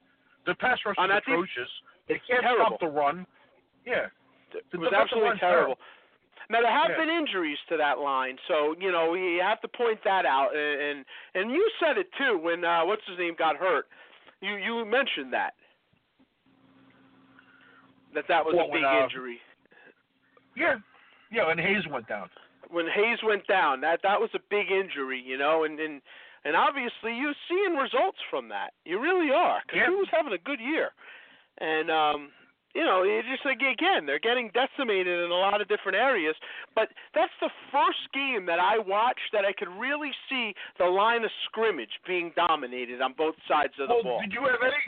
[0.46, 1.70] The pass rush was atrocious.
[2.08, 2.66] They can't Terrible.
[2.66, 3.26] stop the run.
[3.86, 4.06] Yeah.
[4.72, 5.76] It was absolutely terrible.
[6.50, 6.98] Now there have Yeah.
[6.98, 10.50] been injuries to that line, so you know we have to point that out.
[10.56, 13.86] And and, and you said it too when uh, what's his name got hurt.
[14.40, 15.54] You you mentioned that
[18.14, 19.38] that that was What, a when, big uh, injury
[20.56, 20.76] Yeah.
[21.30, 22.28] Yeah, and Hayes went down.
[22.68, 23.80] when Hayes went down.
[23.80, 26.02] That that was a big injury, you know, and and
[26.44, 28.72] and obviously you're seeing results from that.
[28.84, 29.90] You really are because Yeah.
[29.90, 30.90] was having a good year,
[31.58, 32.32] and um
[32.74, 36.34] you know, it's just like again, they're getting decimated in a lot of different areas.
[36.74, 41.22] But that's the first game that I watched that I could really see the line
[41.22, 44.20] of scrimmage being dominated on both sides of the well, ball.
[44.20, 44.80] did you have any?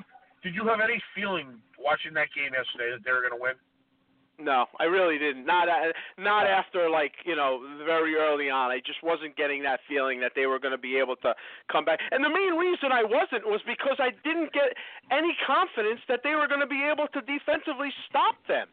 [0.43, 3.55] Did you have any feeling watching that game yesterday that they were going to win?
[4.39, 5.47] No, I really didn't.
[5.47, 5.69] Not
[6.19, 8.71] not after like you know very early on.
[8.71, 11.35] I just wasn't getting that feeling that they were going to be able to
[11.71, 12.01] come back.
[12.11, 14.75] And the main reason I wasn't was because I didn't get
[15.15, 18.67] any confidence that they were going to be able to defensively stop them.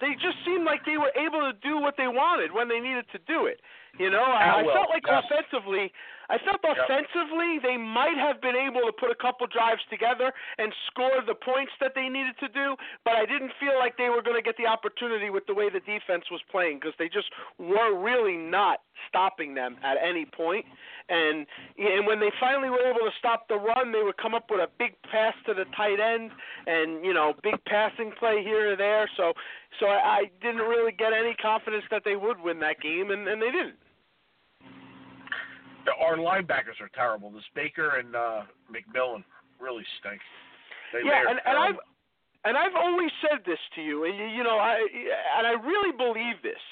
[0.00, 3.06] They just seemed like they were able to do what they wanted when they needed
[3.12, 3.58] to do it.
[3.98, 5.90] You know, I, ah, I felt like offensively,
[6.28, 10.72] I felt offensively they might have been able to put a couple drives together and
[10.90, 14.22] score the points that they needed to do, but I didn't feel like they were
[14.22, 17.30] going to get the opportunity with the way the defense was playing because they just
[17.58, 20.64] were really not stopping them at any point.
[21.08, 21.46] And
[21.78, 24.60] and when they finally were able to stop the run, they would come up with
[24.60, 26.30] a big pass to the tight end
[26.66, 29.08] and you know big passing play here or there.
[29.16, 29.32] So
[29.78, 33.28] so I, I didn't really get any confidence that they would win that game, and,
[33.28, 33.76] and they didn't.
[35.88, 37.30] Our linebackers are terrible.
[37.30, 39.24] This Baker and uh, McMillan
[39.60, 40.20] really stink.
[40.92, 41.80] They, yeah, and, and I've
[42.44, 44.78] and I've always said this to you, and you, you know, I
[45.38, 46.62] and I really believe this.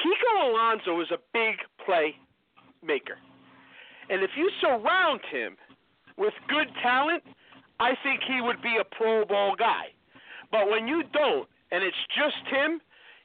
[0.00, 2.16] Kiko Alonso is a big play
[2.82, 3.18] maker,
[4.10, 5.56] and if you surround him
[6.16, 7.22] with good talent,
[7.78, 9.94] I think he would be a Pro Bowl guy.
[10.50, 12.80] But when you don't, and it's just him,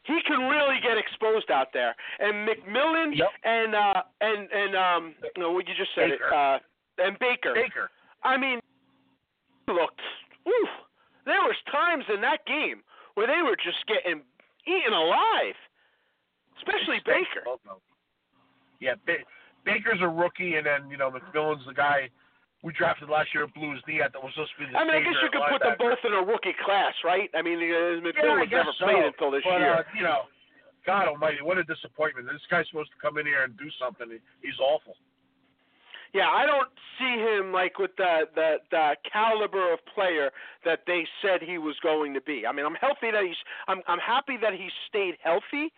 [0.08, 1.96] he can really get exposed out there.
[2.20, 3.28] And McMillan Yep.
[3.44, 6.28] and uh and and um no, what you just said Baker.
[6.28, 6.60] it uh
[7.06, 7.54] and Baker.
[7.54, 7.90] Baker.
[8.24, 8.60] I mean,
[9.68, 10.02] looked.
[10.48, 10.70] Oof,
[11.26, 12.82] there was times in that game
[13.16, 14.22] where they were just getting
[14.66, 15.56] eaten alive,
[16.58, 17.44] especially Baker.
[17.46, 17.82] both of them.
[18.80, 19.26] Yeah, ba-
[19.66, 22.10] Baker's a rookie, and then you know McMillan's the guy
[22.64, 23.46] we drafted last year.
[23.46, 24.14] His knee out.
[24.14, 26.02] That was supposed to be the I mean, I guess you could put them both
[26.04, 27.30] in a rookie class, right?
[27.36, 28.86] I mean, uh, Yeah, I never so.
[28.86, 29.82] played until this but, year.
[29.82, 30.26] Uh, you know,
[30.86, 32.28] God Almighty, what a disappointment!
[32.32, 34.08] This guy's supposed to come in here and do something.
[34.42, 34.96] He's awful.
[36.14, 40.32] Yeah, I don't see him like with the the the caliber of player
[40.66, 42.46] that they said he was going to be.
[42.48, 45.74] I mean, I'm healthy that he's I'm I'm happy that he stayed healthy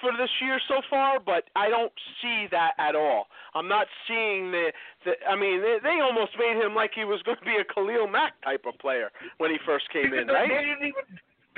[0.00, 3.26] for this year so far, but I don't see that at all.
[3.54, 4.72] I'm not seeing the
[5.04, 7.64] the I mean, they, they almost made him like he was going to be a
[7.68, 10.48] Khalil Mack type of player when he first came in, right?
[10.48, 11.04] They didn't even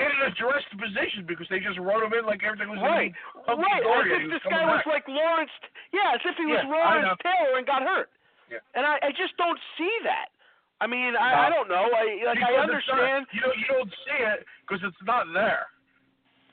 [0.00, 3.12] they didn't address the position because they just wrote him in like everything was Right,
[3.44, 3.84] hunky right.
[3.84, 5.52] As if this guy coming was like Lawrence.
[5.92, 7.20] Yeah, as if he was Yeah, Lawrence.
[7.20, 8.08] Taylor and got hurt.
[8.48, 8.64] Yeah.
[8.76, 10.32] And I, I just don't see that.
[10.80, 11.40] I mean, I, No.
[11.44, 11.86] I don't know.
[11.94, 13.20] I like I it's not- understand.
[13.36, 15.68] you know, you don't see it because it's not there.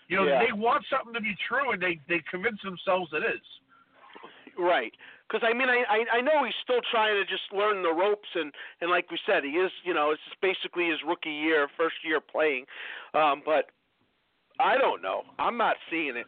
[0.09, 0.43] You know, Yeah.
[0.43, 3.45] they want something to be true, and they they convince themselves it is.
[4.57, 4.91] Right.
[5.29, 8.27] Because I mean, I, I I know he's still trying to just learn the ropes,
[8.33, 9.71] and and like we said, he is.
[9.85, 12.65] You know, it's just basically his rookie year, first year playing.
[13.13, 13.69] Um, but
[14.59, 15.23] I don't know.
[15.37, 16.25] I'm not seeing it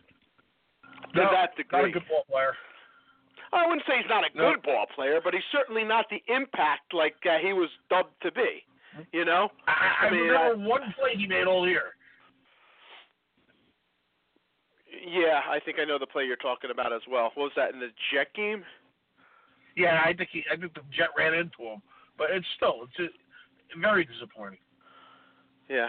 [1.16, 2.54] to No, that Not a good ball player.
[3.52, 4.54] I wouldn't say he's not a No.
[4.54, 8.32] good ball player, but he's certainly not the impact like uh, he was dubbed to
[8.32, 8.64] be.
[9.12, 9.50] You know.
[9.68, 11.96] I, I, I mean, remember one play he made all year.
[15.12, 17.32] Yeah, I think I know the play you're talking about as well.
[17.36, 18.64] What was that in the Jet game?
[19.76, 21.82] Yeah, I think he, I think the jet ran into him,
[22.18, 24.60] but it's still it's a, very disappointing.
[25.70, 25.88] Yeah.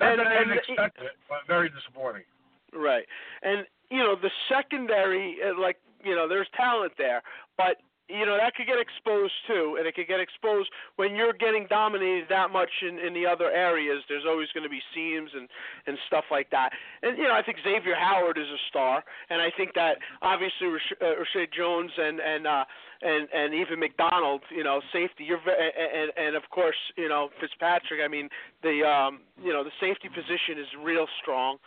[0.00, 2.24] Not And- that I didn't expect it, but very disappointing.
[2.72, 3.06] Right.
[3.42, 7.22] And you know, the secondary uh, like, you know, there's talent there,
[7.56, 7.76] but
[8.08, 11.66] you know, that could get exposed too, and it could get exposed when you're getting
[11.68, 14.02] dominated that much in in the other areas.
[14.08, 15.48] There's always going to be seams and
[15.86, 16.70] and stuff like that.
[17.02, 20.68] And you know, I think Xavien Howard is a star, and I think that obviously
[20.68, 22.64] Rash- uh, Reshad Jones and and uh
[23.02, 25.24] and and even McDonald, you know, safety.
[25.24, 28.00] You're ve- and and of course, you know, Fitzpatrick.
[28.04, 28.28] I mean,
[28.62, 31.58] the um you know the safety position is real strong.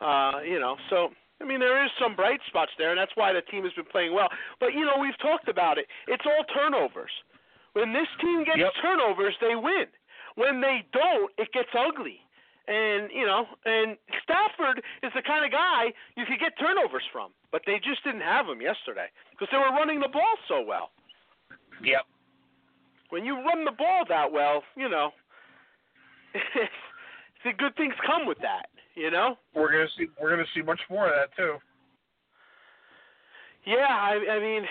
[0.00, 3.32] Uh, you know, so I mean there is some bright spots there, and that's why
[3.32, 4.28] the team has been playing well.
[4.60, 5.86] But you know, we've talked about it.
[6.06, 7.12] It's all turnovers.
[7.74, 8.72] When this team gets Yep.
[8.82, 9.86] turnovers, they win.
[10.34, 12.20] When they don't, it gets ugly.
[12.66, 17.30] And you know, and Stafford is the kind of guy you could get turnovers from,
[17.50, 20.90] but they just didn't have him yesterday because they were running the ball so well.
[21.82, 22.02] Yep.
[23.10, 25.12] When you run the ball that well, you know,
[27.44, 28.68] the good things come with that.
[28.98, 29.38] You know.
[29.54, 31.56] We're gonna see we're gonna see much more of that too.
[33.64, 34.62] Yeah, I, I mean,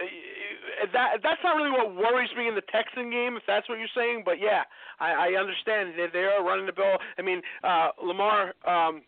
[0.00, 3.78] uh, that that's not really what worries me in the Texan game, if that's what
[3.78, 4.22] you're saying.
[4.24, 4.62] But yeah,
[5.00, 6.98] I, I understand that they are running the ball.
[7.18, 9.02] I mean, uh, Lamar um,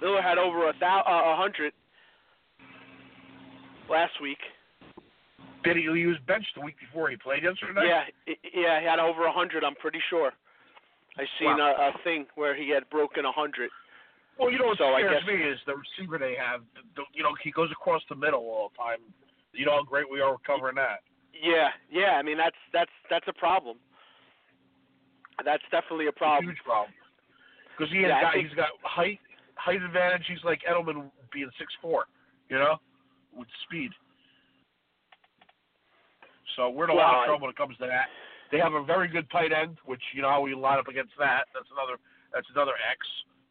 [0.00, 1.72] Miller had over a thou uh, a hundred
[3.88, 4.38] last week.
[5.62, 5.82] Did he?
[5.82, 7.88] He was benched the week before he played yesterday.
[7.88, 8.04] Yeah,
[8.54, 9.64] yeah, he had over a hundred.
[9.64, 10.32] I'm pretty sure.
[11.16, 11.74] I seen Wow.
[11.78, 13.70] a, a thing where he had broken a hundred.
[14.38, 16.62] Well, you know what So I scares guess- me is the receiver they have.
[16.96, 18.98] The, you know, he goes across the middle all the time.
[19.52, 21.00] You know how great we are covering that.
[21.32, 22.18] Yeah, yeah.
[22.18, 23.76] I mean that's that's that's a problem.
[25.44, 26.46] That's definitely a problem.
[26.50, 26.92] Huge problem.
[27.76, 29.20] Because he has Yeah, got think- he's got height
[29.54, 30.26] height advantage.
[30.26, 32.06] He's like Edelman being six four.
[32.50, 32.76] You know,
[33.32, 33.90] with speed.
[36.56, 38.06] So we're in a lot of trouble when it comes to that.
[38.54, 41.10] They have a very good tight end, which you know how we line up against
[41.18, 41.50] that.
[41.50, 41.98] That's another
[42.30, 43.02] that's another X.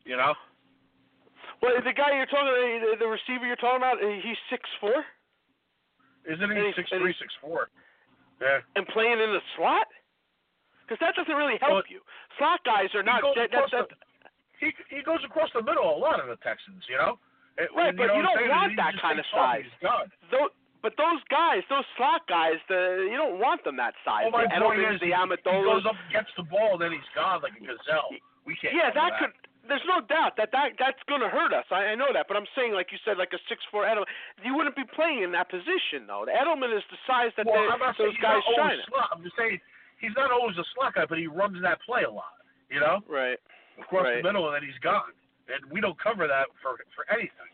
[0.07, 0.31] You know.
[1.59, 2.47] Well, the guy you're talking,
[2.79, 5.03] the, the receiver you're talking about, he's six four
[6.23, 7.35] Isn't he And six and three, six?
[8.39, 8.63] Yeah.
[8.79, 9.91] and playing in the slot.
[10.87, 11.99] Because that doesn't really help Well, you.
[12.39, 13.27] Slot guys are not.
[13.35, 13.99] That, that, that, the-
[14.55, 16.79] he he goes across the middle a lot of the Texans.
[16.87, 17.19] You know.
[17.59, 19.67] And- Right, and but know you don't want that kind of size.
[19.67, 20.07] He's done.
[20.31, 24.27] Those, but those guys, those slot guys, the you don't want them that size.
[24.29, 25.63] Well, my the point Edelmans, is, the he, he Amendolas.
[25.65, 28.11] goes up, gets the ball, then he's gone like a gazelle.
[28.45, 28.75] We can't.
[28.75, 29.33] Yeah, cover that could.
[29.63, 31.63] There's no doubt that, that that's going to hurt us.
[31.71, 34.11] I, I know that, but I'm saying, like you said, like a six four Edelman,
[34.43, 36.27] you wouldn't be playing in that position though.
[36.27, 39.07] The Edelman is the size that well, they, saying those guys shine slot.
[39.15, 39.63] I'm just saying
[40.03, 42.35] he's not always a slot guy, but he runs that play a lot.
[42.67, 43.39] You know, Right.
[43.79, 44.19] across Right.
[44.19, 45.15] the middle, and then he's gone.
[45.47, 47.52] And we don't cover that for for anything.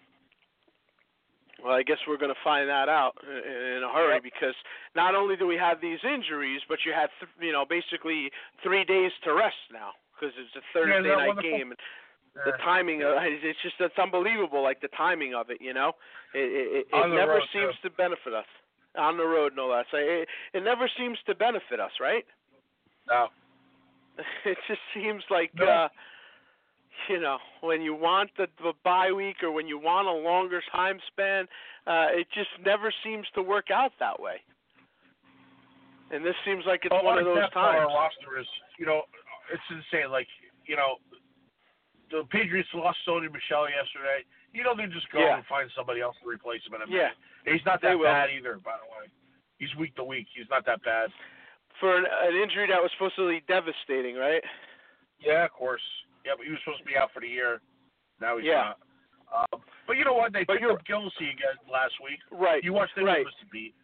[1.64, 4.24] Well, I guess we're going to find that out in, a hurry Yep.
[4.24, 4.56] because
[4.96, 8.32] not only do we have these injuries, but you had, th- you know, basically
[8.64, 11.50] three days to rest now because it's a Thursday isn't night wonderful?
[11.52, 11.72] game.
[11.72, 11.80] And
[12.46, 14.64] the timing, of, it's just it's unbelievable.
[14.64, 15.94] Like the timing of it, you know,
[16.34, 18.46] it it, it, it never road, seems to benefit us.
[18.98, 19.86] On the road, no less.
[19.94, 22.26] It, it never seems to benefit us, right?
[23.08, 23.28] no.
[24.46, 25.66] It just seems like No.
[25.66, 25.88] uh
[27.08, 30.62] you know, when you want the, the bye week or when you want a longer
[30.72, 31.46] time span,
[31.88, 34.42] uh it just never seems to work out that way.
[36.12, 37.94] And this seems like it's But one of those that part of times.
[37.94, 38.48] Our roster is,
[38.80, 39.04] you know,
[39.54, 40.10] it's insane.
[40.12, 40.28] Like,
[40.66, 40.98] you know,
[42.10, 44.26] the Patriots lost Sony Michel yesterday.
[44.52, 45.38] You know, they just go Yeah.
[45.38, 47.14] and find somebody else to replace him in a Yeah.
[47.46, 48.06] He's not They that will.
[48.10, 49.06] bad either, by the way.
[49.60, 50.26] He's week to week.
[50.34, 51.14] He's not that bad.
[51.80, 54.44] For an, an injury that was supposed to be devastating, right?
[55.20, 55.84] Yeah, of course.
[56.26, 57.62] Yeah, but he was supposed to be out for the year.
[58.20, 58.74] Now he's Yeah.
[58.76, 58.80] not.
[59.54, 60.34] Um, but you know what?
[60.34, 62.20] They But picked up Gilsey again last week.
[62.32, 62.64] Right.
[62.64, 63.26] You watched them right.
[63.26, 63.76] miss a beat.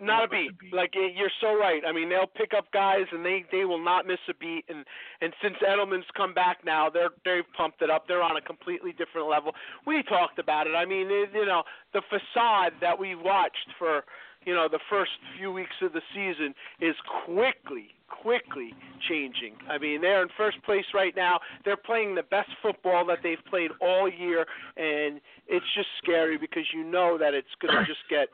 [0.00, 0.50] Not a beat.
[0.50, 0.72] a beat.
[0.72, 1.82] Like you're so right.
[1.86, 4.64] I mean, they'll pick up guys and they they will not miss a beat.
[4.68, 4.84] And
[5.20, 8.06] and since Edelman's come back now, they're they've pumped it up.
[8.06, 9.54] They're on a completely different level.
[9.86, 10.74] We talked about it.
[10.74, 14.04] I mean, it, you know, the facade that we watched for
[14.46, 18.72] you know the first few weeks of the season is quickly quickly
[19.08, 19.54] changing.
[19.68, 21.40] I mean, they're in first place right now.
[21.64, 26.64] They're playing the best football that they've played all year, and it's just scary because
[26.72, 28.28] you know that it's going to just get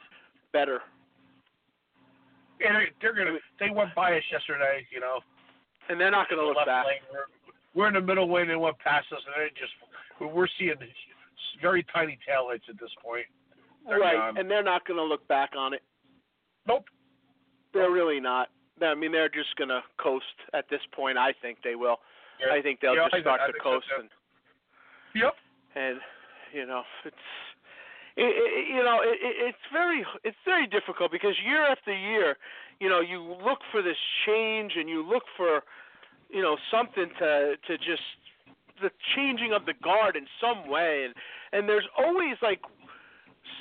[0.53, 0.81] better.
[2.61, 3.39] Yeah, they're, they're gonna.
[3.59, 4.87] They went by us yesterday.
[4.93, 5.21] You know,
[5.89, 6.87] And they're not going to look back.
[6.87, 7.01] lane.
[7.11, 7.25] We're,
[7.75, 8.49] we're in the middle lane.
[8.49, 9.73] They went past us, and they just
[10.21, 10.75] we're, we're seeing
[11.63, 13.25] very tiny taillights at this point.
[13.89, 14.37] They're Right, gone.
[14.37, 15.81] and they're not going to look back on it.
[16.71, 16.85] Nope.
[17.75, 18.49] They're really not.
[18.83, 21.19] I mean, they're just going to coast at this point.
[21.19, 21.97] I think they will.
[22.41, 22.55] Yeah.
[22.55, 24.09] I think they'll Yeah, just start I to coast and
[25.15, 25.35] Yep.
[25.75, 25.99] and
[26.55, 27.17] you know it's
[28.17, 32.37] it, it, you know it, it, it's very it's very difficult because year after year
[32.79, 35.63] you know you look for this change and you look for
[36.31, 38.03] you know something to to just
[38.81, 41.15] the changing of the guard in some way and
[41.53, 42.61] and there's always like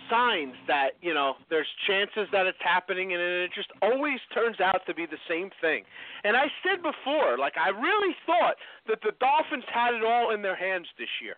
[0.09, 4.81] signs that you know there's chances that it's happening and it just always turns out
[4.87, 5.83] to be the same thing
[6.23, 8.55] and i said before like i really thought
[8.87, 11.35] that the dolphins had it all in their hands this year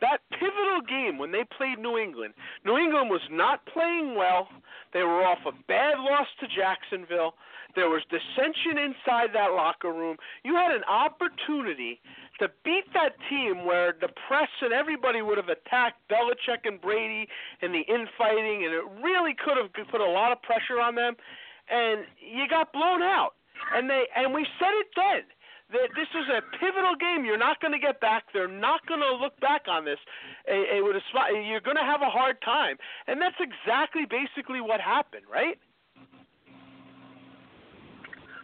[0.00, 4.48] that pivotal game when they played New England, New England was not playing well.
[4.92, 7.34] They were off a bad loss to Jacksonville.
[7.74, 10.16] There was dissension inside that locker room.
[10.44, 12.00] You had an opportunity
[12.40, 17.28] to beat that team where the press and everybody would have attacked Belichick and Brady
[17.62, 21.14] and the infighting, and it really could have put a lot of pressure on them.
[21.70, 23.34] And you got blown out.
[23.74, 25.22] And they and we said it then
[25.72, 27.24] that this is a pivotal game.
[27.24, 28.24] You're not going to get back.
[28.32, 29.98] They're not going to look back on this.
[30.46, 31.02] It, with a.
[31.46, 35.58] You're going to have a hard time, and that's exactly basically what happened, right?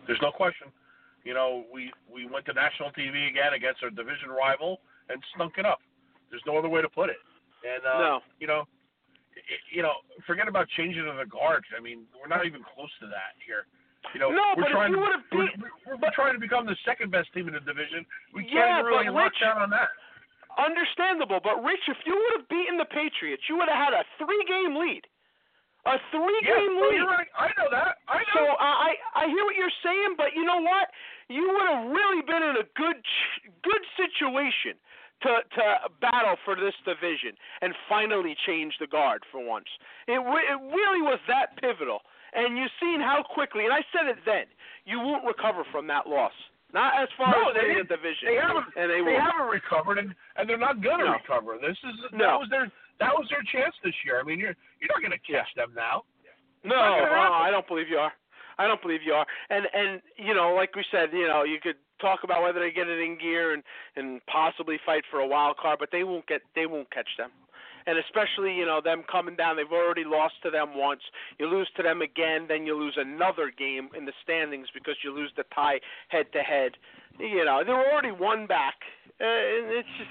[0.06, 0.68] There's no question.
[1.24, 5.54] You know, we we went to national TV again against our division rival and stunk
[5.58, 5.80] it up.
[6.30, 7.20] There's no other way to put it.
[7.66, 8.20] And uh, No.
[8.40, 8.64] you know,
[9.36, 9.40] i
[9.70, 9.92] you know,
[10.26, 11.64] forget about changing of the guard.
[11.76, 13.66] I mean, we're not even close to that here.
[14.14, 15.02] You know, No, we're but if trying you to
[15.32, 18.06] we're, beat- we're, we're trying to become the second best team in the division.
[18.32, 19.90] We Yeah, can't really lock Rich- down on that.
[20.58, 24.02] Understandable, but Rich, if you would have beaten the Patriots, you would have had a
[24.18, 25.04] three-game lead.
[25.86, 27.00] A three-game well, lead.
[27.08, 27.26] right.
[27.38, 27.96] I know that.
[28.06, 28.34] I know.
[28.36, 30.88] So I I hear what you're saying, but you know what?
[31.28, 33.48] You would have really been in a good ch-
[33.96, 34.76] situation
[35.22, 35.62] to to
[36.00, 39.66] battle for this division and finally change the guard for once.
[40.06, 42.00] It it really was that pivotal,
[42.34, 43.64] and you've seen how quickly.
[43.64, 44.46] And I said it then.
[44.84, 46.32] You won't recover from that loss.
[46.72, 48.28] Not as far No, as they the division.
[48.30, 48.66] They haven't.
[48.76, 51.12] and they, they haven't recovered, and and they're not gonna No.
[51.12, 51.58] recover.
[51.60, 52.38] This is that No.
[52.38, 52.70] was their
[53.00, 54.20] that was their chance this year.
[54.20, 56.04] I mean, you're you're not gonna catch them now.
[56.62, 57.32] No, no.
[57.32, 58.12] I don't believe you are.
[58.58, 59.26] I don't believe you are.
[59.48, 62.70] And and you know, like we said, you know, you could talk about whether they
[62.70, 63.62] get it in gear and
[63.96, 67.30] and possibly fight for a wild card, but they won't get they won't catch them.
[67.86, 71.00] And especially, you know, them coming down, they've already lost to them once.
[71.38, 75.14] You lose to them again, then you lose another game in the standings because you
[75.14, 76.72] lose the tie head to head.
[77.18, 78.74] You know, they're already one back.
[79.18, 80.10] Uh, and it's just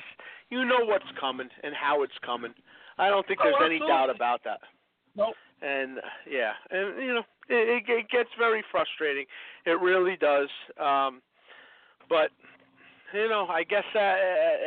[0.50, 2.54] you know what's coming and how it's coming.
[3.00, 4.60] I don't think Oh, there's any doubt about that
[5.16, 5.36] Nope.
[5.62, 9.26] and yeah, and you know it, it, gets very frustrating.
[9.66, 10.50] It really does.
[10.80, 11.22] Um,
[12.08, 12.30] but
[13.14, 14.00] you know, I guess uh,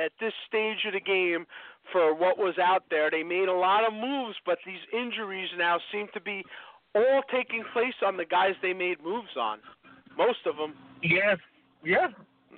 [0.05, 1.47] at this stage of the game,
[1.93, 5.79] for what was out there, they made a lot of moves, but these injuries now
[5.93, 6.43] seem to be
[6.95, 9.59] all taking place on the guys they made moves on.
[10.17, 10.75] Most of them.
[11.03, 11.37] Yeah,
[11.85, 12.09] yeah.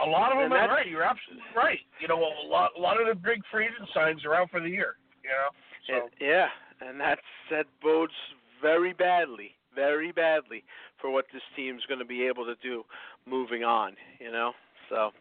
[0.05, 0.89] A lot of them are right.
[0.89, 1.79] You're absolutely right.
[2.01, 4.61] You know, a lot a lot of the big free agent signs are out for
[4.61, 4.97] the year.
[5.25, 5.49] You know,
[5.89, 6.49] so And- yeah,
[6.81, 7.21] and that's
[7.51, 8.13] that bodes
[8.61, 10.65] very badly, very badly
[11.01, 12.85] for what this team's going to be able to do
[13.27, 13.97] moving on.
[14.21, 14.53] You know,
[14.89, 15.13] so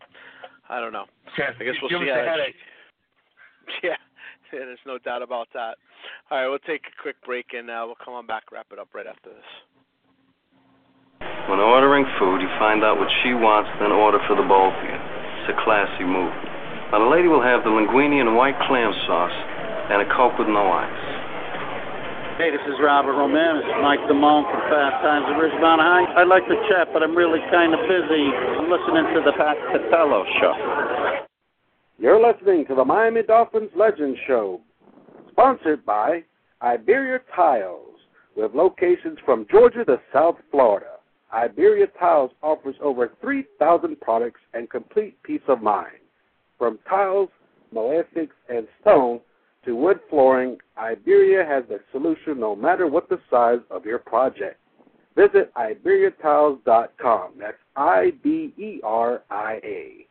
[0.70, 1.06] I don't know.
[1.38, 2.54] yeah, I guess we'll give see how that-
[3.84, 3.96] Yeah,
[4.52, 5.78] yeah, there's no doubt about that.
[6.30, 8.68] All right, we'll take a quick break and uh, we'll come on back, and wrap
[8.72, 9.50] it up right after this.
[11.48, 14.84] When ordering food, you find out what she wants, then order for the both of
[14.84, 14.96] you.
[14.96, 16.32] It's a classy move.
[16.92, 19.36] Now, the lady will have the linguine and white clam sauce
[19.90, 21.04] and a Coke with no ice.
[22.40, 23.64] Hey, this is Robert Romanus.
[23.68, 26.22] It's Mike Damone from Fast Times at Ridgemont High.
[26.22, 28.26] I'd like to chat, but I'm really kind of busy.
[28.32, 31.26] I'm listening to the Pat Catello show.
[32.00, 34.62] You're listening to the Miami Dolphins Legends Show,
[35.32, 36.24] sponsored by
[36.62, 38.00] Iberia Tiles,
[38.36, 40.98] with locations from Georgia to South Florida.
[41.34, 46.00] Iberia Tiles offers over 3,000 products and complete peace of mind.
[46.58, 47.30] From tiles,
[47.72, 49.20] mosaics, and stone
[49.66, 54.60] to wood flooring, Iberia has the solution no matter what the size of your project.
[55.16, 57.34] Visit IberiaTiles.com.
[57.40, 60.08] That's I B E R I A.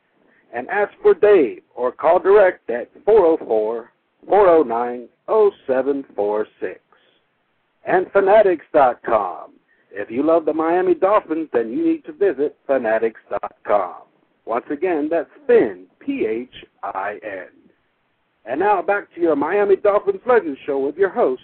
[0.55, 3.91] And ask for Dave or call direct at 404
[4.29, 6.81] 409 0746.
[7.85, 9.53] And Phinatics.com.
[9.91, 13.95] If you love the Miami Dolphins, then you need to visit Phinatics.com.
[14.45, 17.62] Once again, that's Phin, P H I N.
[18.45, 21.43] And now back to your Miami Dolphins Legends Show with your host,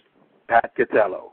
[0.49, 1.31] Pat Catello.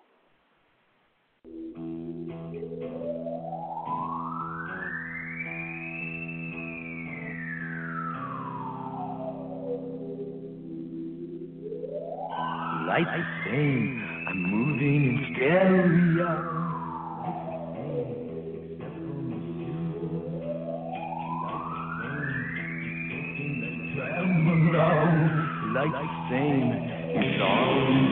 [12.87, 13.09] Lights
[13.45, 16.54] sing, I'm moving in stereo.
[25.75, 25.91] Lights
[26.29, 26.71] sing,
[27.19, 28.04] it's all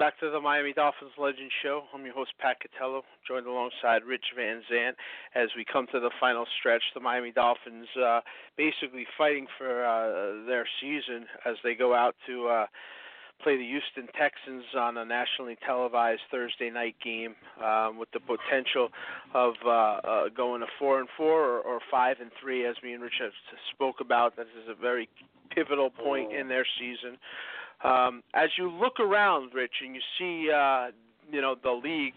[0.00, 1.82] back to the Miami Dolphins Legend Show.
[1.92, 4.92] I'm your host, Pat Catello, joined alongside Rich Van Zant
[5.34, 6.80] as we come to the final stretch.
[6.94, 8.20] The Miami Dolphins uh,
[8.56, 12.66] basically fighting for uh, their season as they go out to uh,
[13.44, 18.88] play the Houston Texans on a nationally televised Thursday night game um, with the potential
[19.34, 22.94] of uh, uh, going to four and four or, or five and three, as me
[22.94, 23.32] and Rich have
[23.74, 24.34] spoke about.
[24.34, 25.10] This is a very
[25.54, 27.18] pivotal point in their season.
[27.84, 30.88] Um, as you look around, Rich, and you see, uh,
[31.32, 32.14] you know, the league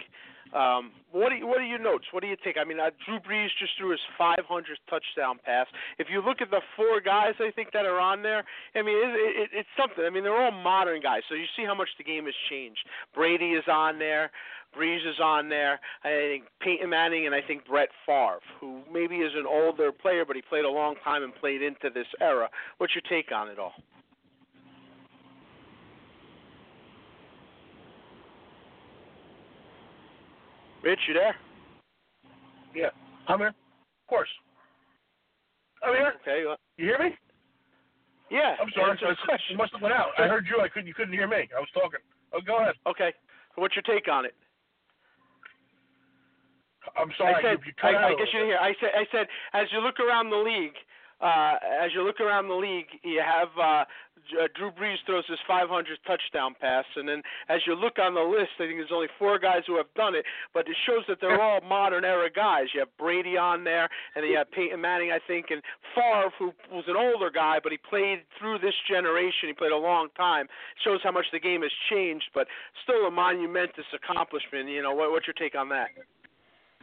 [0.53, 2.05] Um, what do what are your notes?
[2.11, 2.57] What do you think?
[2.61, 5.66] I mean, uh, Drew Brees just threw his 500th touchdown pass.
[5.97, 8.43] If you look at the four guys, I think that are on there.
[8.76, 9.09] I mean, it,
[9.41, 10.05] it, it's something.
[10.05, 12.86] I mean, they're all modern guys, so you see how much the game has changed.
[13.16, 14.30] Brady is on there.
[14.78, 15.80] Brees is on there.
[16.03, 20.24] I think Peyton Manning and I think Brett Favre, who maybe is an older player,
[20.26, 22.47] but he played a long time and played into this era.
[22.78, 23.74] What's your take on it all?
[30.84, 31.36] Rich, you there?
[32.75, 32.91] Yeah,
[33.27, 33.55] I'm here.
[33.55, 34.29] Of course.
[35.81, 36.13] I'm here.
[36.21, 36.43] Okay.
[36.45, 37.15] Well, You hear me?
[38.29, 38.55] yeah.
[38.59, 38.91] I'm sorry.
[38.91, 39.55] answer I, question.
[39.55, 40.11] must have went out.
[40.17, 40.59] I heard you.
[40.59, 40.88] I couldn't.
[40.88, 41.47] You couldn't hear me.
[41.55, 42.03] I was talking.
[42.34, 42.75] Oh, go ahead.
[42.88, 43.13] Okay.
[43.55, 44.36] What's your take on it?
[46.99, 47.36] I'm sorry.
[47.36, 48.59] I said, you, you cut I, I guess you didn't hear.
[48.59, 50.75] I said, I said, as you look around the league,
[51.24, 53.86] uh, as you look around the league, you have uh,
[54.36, 58.21] uh, Drew Brees throws his 500th touchdown pass, and then as you look on the
[58.21, 61.19] list, I think there's only four guys who have done it, but it shows that
[61.21, 62.67] they're all modern era guys.
[62.74, 65.61] You have Brady on there, and then you have Peyton Manning, I think, and
[65.95, 69.47] Favre, who was an older guy, but he played through this generation.
[69.47, 70.47] He played a long time.
[70.84, 72.47] Shows how much the game has changed, but
[72.84, 74.69] still a monumentous accomplishment.
[74.69, 75.88] You know, what, what's your take on that?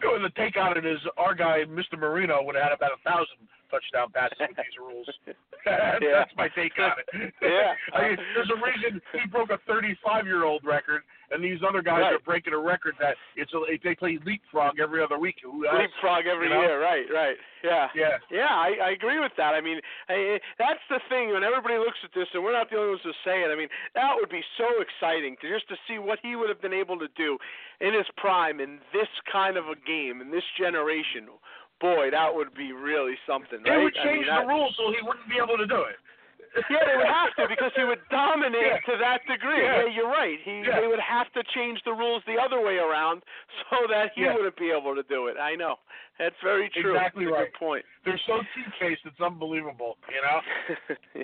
[0.03, 1.99] Well, the take on it is our guy, Mr.
[1.99, 3.37] Marino, would have had about a thousand
[3.71, 5.07] touchdown passes with these rules.
[5.65, 7.33] That's my take on it.
[7.43, 7.75] Yeah.
[7.95, 11.83] I mean, there's a reason he broke a 35 year old record, and these other
[11.83, 12.15] guys Right.
[12.15, 15.37] are breaking a record that it's a, they play leapfrog every other week.
[15.43, 15.77] Who else?
[15.79, 16.63] Leapfrog every you know?
[16.63, 17.05] year, right?
[17.13, 17.37] Right.
[17.65, 17.89] Yeah.
[17.95, 18.17] Yeah.
[18.31, 19.53] Yeah, I, I agree with that.
[19.55, 22.77] I mean, I, that's the thing when everybody looks at this, and we're not the
[22.77, 23.51] only ones who say it.
[23.53, 26.61] I mean, that would be so exciting to just to see what he would have
[26.63, 27.37] been able to do
[27.81, 31.29] in his prime in this kind of a game in this generation.
[31.81, 33.61] Boy, that would be really something.
[33.65, 33.83] They right?
[33.85, 35.97] would I change mean, the rules so he wouldn't be able to do it.
[36.69, 38.93] Yeah, they would have to because he would dominate Yeah.
[38.93, 39.63] to that degree.
[39.63, 39.87] Yeah.
[39.87, 40.39] Yeah, you're right.
[40.43, 40.81] He Yeah.
[40.81, 43.23] they would have to change the rules the other way around
[43.71, 45.37] so that he wouldn't be able to do it.
[45.39, 45.77] I know.
[46.19, 46.93] That's very true.
[46.97, 47.53] Exactly That's right.
[47.53, 47.85] Good point.
[48.05, 49.97] They're so two-faced, it's unbelievable.
[50.11, 50.39] You know.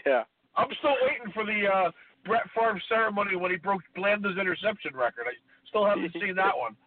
[0.06, 0.22] yeah.
[0.56, 1.90] I'm still waiting for the uh,
[2.24, 5.26] Brett Favre ceremony when he broke Blanda's interception record.
[5.28, 5.34] I
[5.68, 6.76] still haven't seen that one.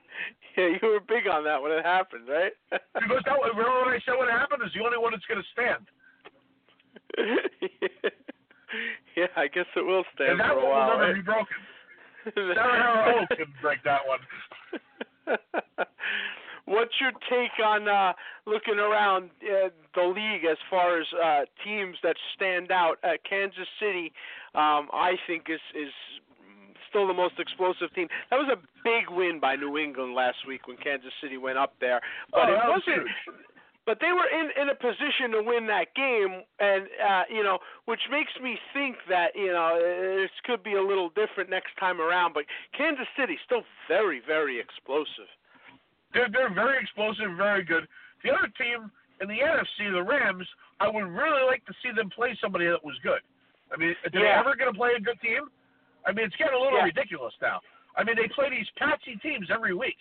[0.57, 2.51] Yeah, you were big on that when it happened, right?
[2.93, 5.47] Because that, remember when I said what happened is the only one that's going to
[5.55, 5.87] stand.
[9.15, 10.89] yeah, I guess it will stand and that for a one while.
[10.89, 11.15] will never right?
[11.15, 11.55] be broken.
[12.35, 14.19] Sarah Harrow can break that one.
[16.65, 18.13] What's your take on uh,
[18.45, 22.97] looking around uh, the league as far as uh, teams that stand out?
[23.03, 24.11] Uh, Kansas City,
[24.53, 25.89] um, I think, is is
[26.89, 28.07] still the most explosive team.
[28.29, 31.73] That was a big win by New England last week when Kansas City went up
[31.79, 33.07] there, but Oh, it was wasn't.
[33.07, 33.35] huge.
[33.85, 37.57] But they were in in a position to win that game, and uh, you know,
[37.85, 41.99] which makes me think that you know this could be a little different next time
[41.99, 42.33] around.
[42.33, 42.45] But
[42.77, 45.25] Kansas City still very very explosive.
[46.13, 47.87] They're, they're very explosive, very good.
[48.23, 50.47] The other team in the NFC, the Rams,
[50.79, 53.21] I would really like to see them play somebody that was good.
[53.73, 54.39] I mean, are they Yeah.
[54.39, 55.49] ever going to play a good team?
[56.05, 56.85] I mean, it's getting a little Yeah.
[56.85, 57.61] ridiculous now.
[57.95, 59.97] I mean, they play these patsy teams every week.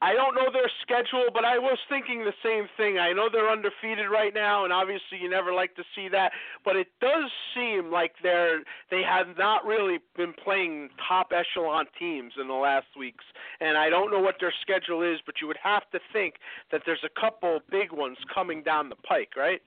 [0.00, 3.00] I don't know their schedule, but I was thinking the same thing.
[3.00, 6.30] I know they're undefeated right now, and obviously you never like to see that.
[6.64, 12.34] But it does seem like they're they have not really been playing top echelon teams
[12.40, 13.24] in the last weeks.
[13.60, 16.36] And I don't know what their schedule is, but you would have to think
[16.70, 19.60] that there's a couple big ones coming down the pike, right?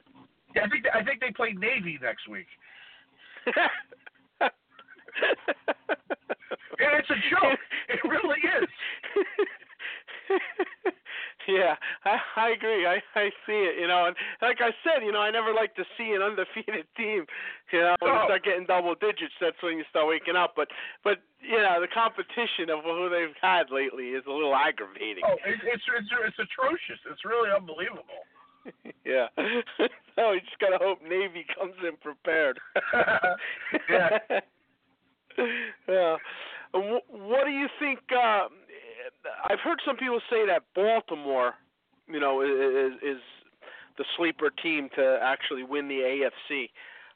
[0.56, 2.48] Yeah, I think I think they play Navy next week.
[6.82, 7.62] And it's a joke.
[7.90, 8.70] It really is.
[11.48, 12.88] yeah, I, I agree.
[12.88, 13.78] I I see it.
[13.80, 16.90] You know, and like I said, you know, I never like to see an undefeated
[16.98, 17.30] team.
[17.72, 20.54] You know, when you start getting double digits, that's when you start waking up.
[20.56, 20.70] But
[21.04, 25.22] but you know, the competition of who they've had lately is a little aggravating.
[25.22, 26.98] Oh, it, it's it's it's atrocious.
[27.14, 28.26] It's really unbelievable.
[29.06, 29.30] yeah.
[30.18, 32.58] so you just gotta hope Navy comes in prepared.
[33.90, 34.42] Yeah.
[35.88, 36.18] Yeah.
[36.74, 38.00] Wh- What do you think?
[38.12, 38.48] Uh,
[39.50, 41.54] I've heard some people say that Baltimore,
[42.08, 43.22] you know, is, is
[43.98, 46.70] the sleeper team to actually win the AFC.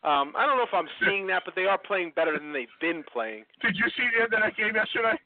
[0.03, 2.67] Um, I don't know if I'm seeing that, but they are playing better than they've
[2.79, 3.43] been playing.
[3.61, 5.17] Did you see the end of that game yesterday?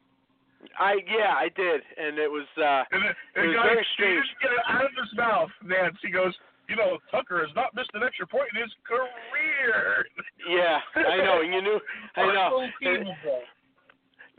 [0.78, 3.80] I yeah, I did, and it was uh, And the, it the was guy, very
[3.80, 4.24] he strange.
[4.28, 5.98] didn't get it out of his mouth, Nance.
[6.04, 6.34] He goes,
[6.70, 10.06] you know, Tucker has not missed an extra point in his career.
[10.48, 11.42] Yeah, I know.
[11.42, 11.80] and You knew.
[12.16, 12.70] I know.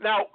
[0.01, 0.25] Now,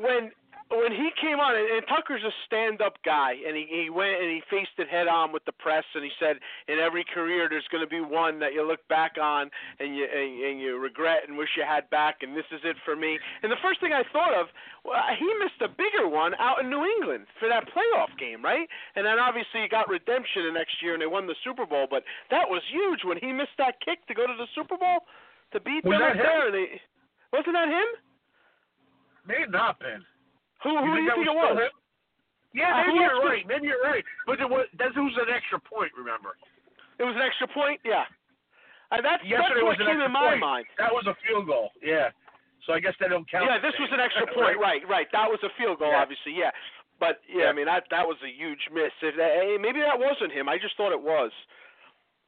[0.00, 0.30] when
[0.68, 4.26] when he came on, and, and Tucker's a stand-up guy, and he he went and
[4.26, 7.66] he faced it head on with the press, and he said, in every career there's
[7.70, 11.22] going to be one that you look back on and you and, and you regret
[11.28, 13.18] and wish you had back, and this is it for me.
[13.42, 14.50] And the first thing I thought of,
[14.82, 18.66] well, he missed a bigger one out in New England for that playoff game, right?
[18.96, 21.86] And then obviously he got redemption the next year, and they won the Super Bowl.
[21.88, 25.06] But that was huge when he missed that kick to go to the Super Bowl
[25.54, 26.46] to beat Was them that there.
[26.50, 26.80] And they,
[27.30, 27.88] wasn't that him?
[29.26, 30.02] May not been.
[30.66, 31.70] Who who do you that think it was?
[32.50, 33.44] Yeah, Uh, maybe who you're right.
[33.46, 34.02] Maybe you're right.
[34.26, 35.92] But it was that was an extra point.
[35.94, 36.34] Remember?
[36.98, 37.78] It was an extra point.
[37.86, 38.08] Yeah.
[38.90, 40.40] Uh, that's Yesterday that's what came in my point.
[40.40, 40.66] mind.
[40.78, 41.70] That was a field goal.
[41.82, 42.10] Yeah.
[42.66, 43.46] So I guess they don't count.
[43.46, 44.58] Yeah, this was an extra point.
[44.58, 45.06] right, right.
[45.14, 46.02] That was a field goal, Yeah.
[46.02, 46.34] obviously.
[46.34, 46.50] Yeah.
[46.98, 48.90] But yeah, I mean that that was a huge miss.
[49.04, 50.48] If that, hey, maybe that wasn't him.
[50.48, 51.30] I just thought it was.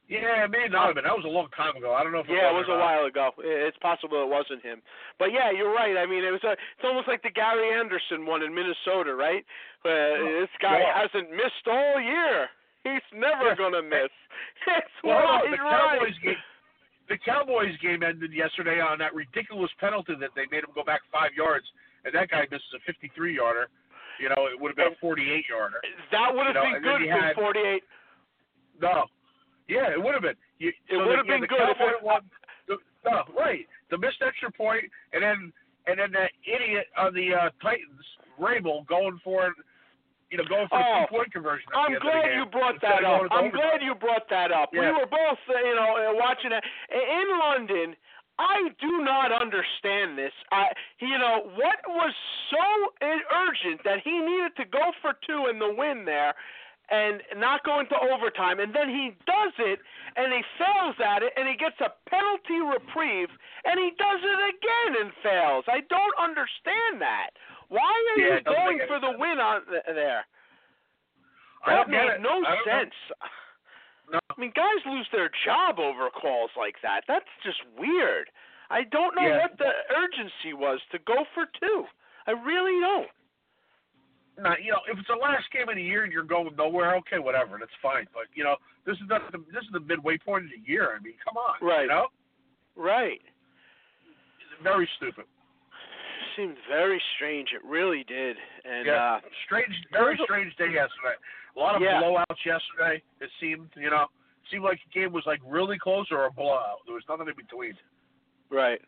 [0.09, 1.05] Yeah, it may not have been.
[1.05, 1.93] That was a long time ago.
[1.93, 3.29] I don't know if it Yeah, it was was a while ago.
[3.45, 4.81] It's possible it wasn't him.
[5.21, 5.93] But yeah, you're right.
[6.01, 9.45] I mean, it was a, it's almost like the Gary Anderson one in Minnesota, right?
[9.85, 10.97] Uh, this guy Yeah.
[11.05, 12.49] hasn't missed all year.
[12.83, 14.09] He's never gonna miss.
[14.65, 16.01] That's Well, right, the right.
[16.01, 16.41] Cowboys game.
[17.09, 21.01] The Cowboys game ended yesterday on that ridiculous penalty that they made him go back
[21.13, 21.65] five yards,
[22.05, 23.69] and that guy misses a 53 yarder.
[24.19, 25.81] You know, it would have been a 48 yarder.
[26.11, 27.83] That would have You know, been good from had- 48.
[28.81, 29.05] No.
[29.69, 30.35] Yeah, it would have been.
[30.57, 32.21] You, It so would have been good if it- won.
[32.67, 33.65] The, no, right.
[33.89, 35.53] The missed extra point, and then
[35.87, 38.03] and then that idiot on the uh, Titans,
[38.39, 39.53] Vrabel, going for it.
[40.29, 41.65] You know, going for Oh, a two-point conversion.
[41.73, 43.21] I'm the end of the glad you brought that up.
[43.33, 43.49] I'm overtime.
[43.49, 44.69] glad you brought that up.
[44.73, 46.61] We were both, uh, you know, uh, watching it
[46.93, 47.95] in London.
[48.37, 50.31] I do not understand this.
[50.51, 50.69] I,
[51.01, 52.13] you know, what was
[52.53, 52.61] so
[53.33, 56.35] urgent that he needed to go for two in the win there,
[56.91, 59.79] and not go into overtime, and then he does it,
[60.15, 63.29] and he fails at it, and he gets a penalty reprieve,
[63.65, 65.65] and he does it again and fails.
[65.67, 67.29] I don't understand that.
[67.69, 69.19] Why are Yeah, you going for the sense.
[69.19, 70.25] win on th- there?
[71.67, 72.21] That made it.
[72.21, 72.55] no know.
[72.65, 72.93] sense.
[74.11, 74.19] No.
[74.31, 77.03] I mean, guys lose their job over calls like that.
[77.07, 78.29] That's just weird.
[78.71, 79.37] I don't know Yeah.
[79.41, 81.87] what the urgency was to go for two.
[82.25, 83.09] I really don't.
[84.41, 86.95] Now, you know, if it's the last game of the year and you're going nowhere,
[86.97, 88.07] okay, whatever, that's fine.
[88.13, 90.95] But you know, this is not the this is the midway point of the year.
[90.95, 91.83] I mean, come on, Right.
[91.83, 92.07] You know,
[92.75, 93.21] Right.
[94.63, 95.25] very stupid.
[96.35, 97.49] Seemed very strange.
[97.53, 98.37] It really did.
[98.65, 101.15] And yeah, uh strange, very strange day yesterday.
[101.55, 102.01] A lot of Yeah.
[102.01, 103.01] blowouts yesterday.
[103.19, 104.07] It seemed, you know,
[104.51, 106.79] seemed like the game was like really close or a blowout.
[106.85, 107.77] There was nothing in between.
[108.49, 108.81] Right.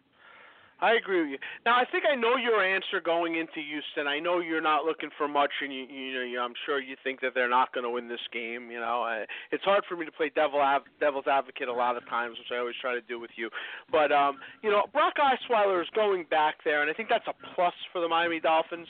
[0.82, 1.38] I agree with you.
[1.64, 4.08] Now, I think I know your answer going into Houston.
[4.08, 6.96] I know you're not looking for much, and you, you know, you, I'm sure you
[7.04, 8.72] think that they're not going to win this game.
[8.72, 11.98] You know, uh, it's hard for me to play devil av- devil's advocate a lot
[11.98, 13.50] of times, which I always try to do with you.
[13.92, 17.36] But um, you know, Brock Osweiler is going back there, and I think that's a
[17.54, 18.88] plus for the Miami Dolphins.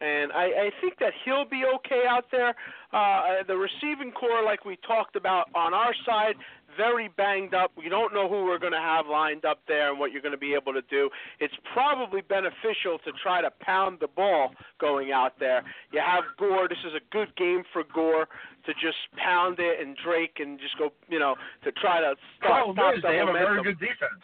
[0.00, 2.54] And I, I think that he'll be okay out there.
[2.92, 6.34] Uh, the receiving corps, like we talked about on our side,
[6.76, 7.72] very banged up.
[7.76, 10.32] We don't know who we're going to have lined up there and what you're going
[10.32, 11.10] to be able to do.
[11.40, 15.64] It's probably beneficial to try to pound the ball going out there.
[15.92, 16.68] You have Gore.
[16.68, 18.28] This is a good game for Gore
[18.66, 22.50] to just pound it and Drake and just go, you know, to try to stop,
[22.50, 24.22] Problem stop is, the they have a very good defense.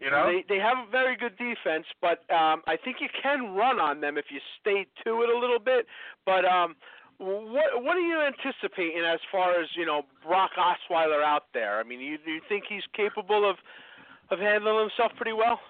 [0.00, 3.54] You know, They they have a very good defense, but um, I think you can
[3.54, 5.86] run on them if you stay to it a little bit.
[6.26, 6.74] But um,
[7.18, 11.78] what what are you anticipating as far as you know Brock Osweiler out there?
[11.78, 13.56] I mean, you do you think he's capable of
[14.30, 15.60] of handling himself pretty well?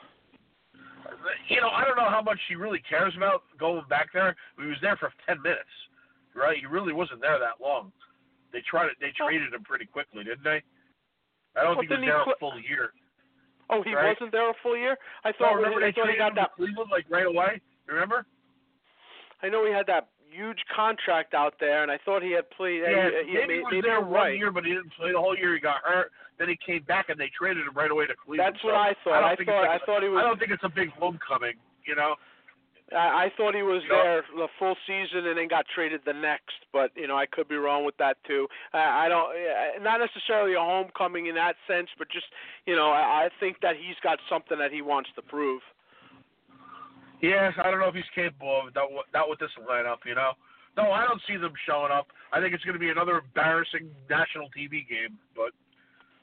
[1.48, 4.34] you know, I don't know how much he really cares about going back there.
[4.58, 5.70] He was there for ten minutes,
[6.34, 6.58] right?
[6.58, 7.92] He really wasn't there that long.
[8.52, 8.96] They tried it.
[9.00, 9.26] They oh.
[9.28, 10.62] traded him pretty quickly, didn't they?
[11.56, 12.92] I don't Well, think he was didn't he there a full year.
[13.70, 14.12] Oh, he Right.
[14.12, 14.96] wasn't there a full year.
[15.24, 16.50] I thought remember I they thought he traded got him that.
[16.50, 17.60] to Cleveland like right away.
[17.86, 18.26] Remember?
[19.42, 22.82] I know he had that huge contract out there, and I thought he had played.
[22.82, 24.38] Yeah, uh, maybe he was maybe there one right.
[24.38, 25.54] year, but he didn't play the whole year.
[25.54, 26.10] He got hurt.
[26.38, 28.54] Then he came back, and they traded him right away to Cleveland.
[28.54, 29.20] That's what So I thought.
[29.20, 30.20] don't I thought it's I thought he was.
[30.20, 31.54] I don't think it's a big homecoming.
[31.86, 32.16] You know.
[32.92, 34.02] I, I thought he was You know?
[34.02, 37.48] there the full season and then got traded the next, but you know I could
[37.48, 38.48] be wrong with that too.
[38.72, 42.26] I, I don't, uh, not necessarily a homecoming in that sense, but just
[42.66, 45.62] you know I, I think that he's got something that he wants to prove.
[47.22, 48.82] Yeah, I don't know if he's capable of that.
[49.14, 50.32] Not with this lineup, you know.
[50.76, 52.08] No, I don't see them showing up.
[52.32, 55.18] I think it's going to be another embarrassing national TV game.
[55.36, 55.52] But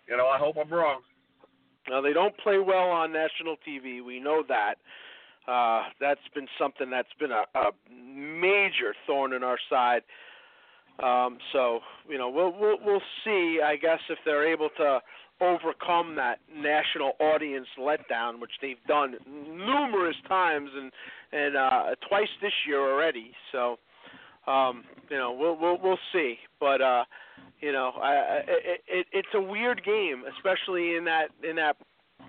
[0.07, 1.01] you know, I hope I'm wrong.
[1.89, 4.03] Now they don't play well on national TV.
[4.03, 4.75] We know that.
[5.47, 10.01] Uh, that's been something that's been a, a major thorn in our side.
[11.01, 11.79] Um, so
[12.09, 13.59] you know we'll, we'll we'll see.
[13.63, 14.99] I guess if they're able to
[15.41, 20.91] overcome that national audience letdown, which they've done numerous times and
[21.31, 23.31] and uh, twice this year already.
[23.51, 23.77] So
[24.47, 26.37] um, you know, we'll we'll we'll see.
[26.59, 27.03] But uh,
[27.61, 31.75] you know, I, I, it, it it's a weird game, especially in that in that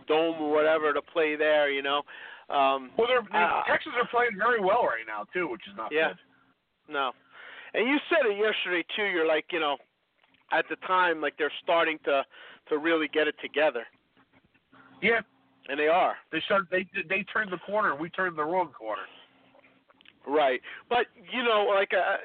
[0.07, 1.71] dome or whatever to play there.
[1.71, 2.03] You know.
[2.51, 5.77] Um, well, they're, the uh, Texans are playing very well right now too, which is
[5.77, 6.09] not yeah.
[6.09, 6.95] good.
[6.95, 7.13] No.
[7.75, 9.05] And you said it yesterday too.
[9.05, 9.77] You're like, you know,
[10.53, 12.25] at the time, like they're starting to
[12.71, 13.85] to really get it together.
[15.03, 15.21] Yeah.
[15.68, 16.14] And they are.
[16.33, 16.64] They start.
[16.71, 17.95] They they turned the corner.
[17.95, 19.03] We turned the wrong corner.
[20.27, 22.21] Right, but you know, like uh,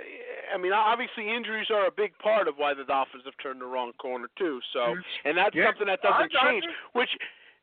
[0.54, 3.66] I mean, obviously injuries are a big part of why the Dolphins have turned the
[3.66, 4.60] wrong corner too.
[4.74, 5.68] So, and that's Yeah.
[5.68, 7.10] something that doesn't change, which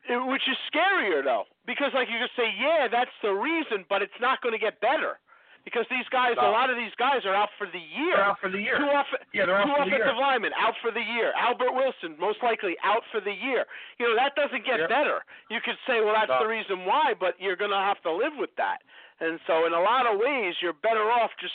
[0.08, 4.20] which is scarier though, because like you just say, yeah, that's the reason, but it's
[4.20, 5.18] not going to get better.
[5.64, 8.16] Because these guys, a lot of these guys are out for the year.
[8.16, 8.78] They're out for the year.
[8.78, 10.12] Two, off- Yeah, they're out two for the year.
[10.18, 11.32] linemen out for the year.
[11.38, 13.64] Albert Wilson, most likely out for the year.
[13.98, 14.86] You know, that doesn't get Yeah.
[14.88, 15.24] better.
[15.50, 16.40] You could say, well, that's No.
[16.40, 18.82] the reason why, but you're going to have to live with that.
[19.20, 21.54] And so, in a lot of ways, you're better off just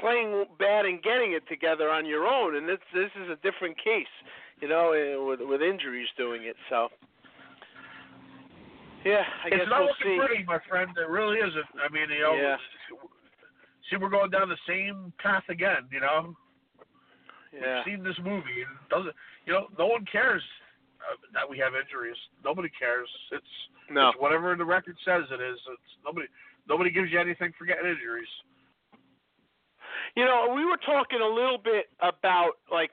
[0.00, 2.56] playing bad and getting it together on your own.
[2.56, 4.08] And this this is a different case,
[4.62, 6.56] you know, eh, with with injuries doing it.
[6.70, 6.90] So,
[9.04, 10.18] yeah, I it's guess not we'll looking see.
[10.26, 10.90] pretty, my friend.
[10.96, 11.66] It really isn't.
[11.84, 12.56] I mean, you know, Yeah.
[13.92, 15.88] See, we're going down the same path again.
[15.92, 16.36] You know,
[17.52, 17.76] Yeah.
[17.84, 18.62] we've seen this movie.
[18.62, 19.14] And it doesn't
[19.46, 19.68] you know?
[19.78, 20.42] No one cares
[21.00, 22.16] uh, that we have injuries.
[22.44, 23.08] Nobody cares.
[23.32, 23.44] It's
[23.90, 24.08] No.
[24.10, 25.58] it's whatever the record says it is.
[25.68, 26.26] It's nobody.
[26.68, 28.28] Nobody gives you anything for getting injuries.
[30.14, 32.92] You know, we were talking a little bit about like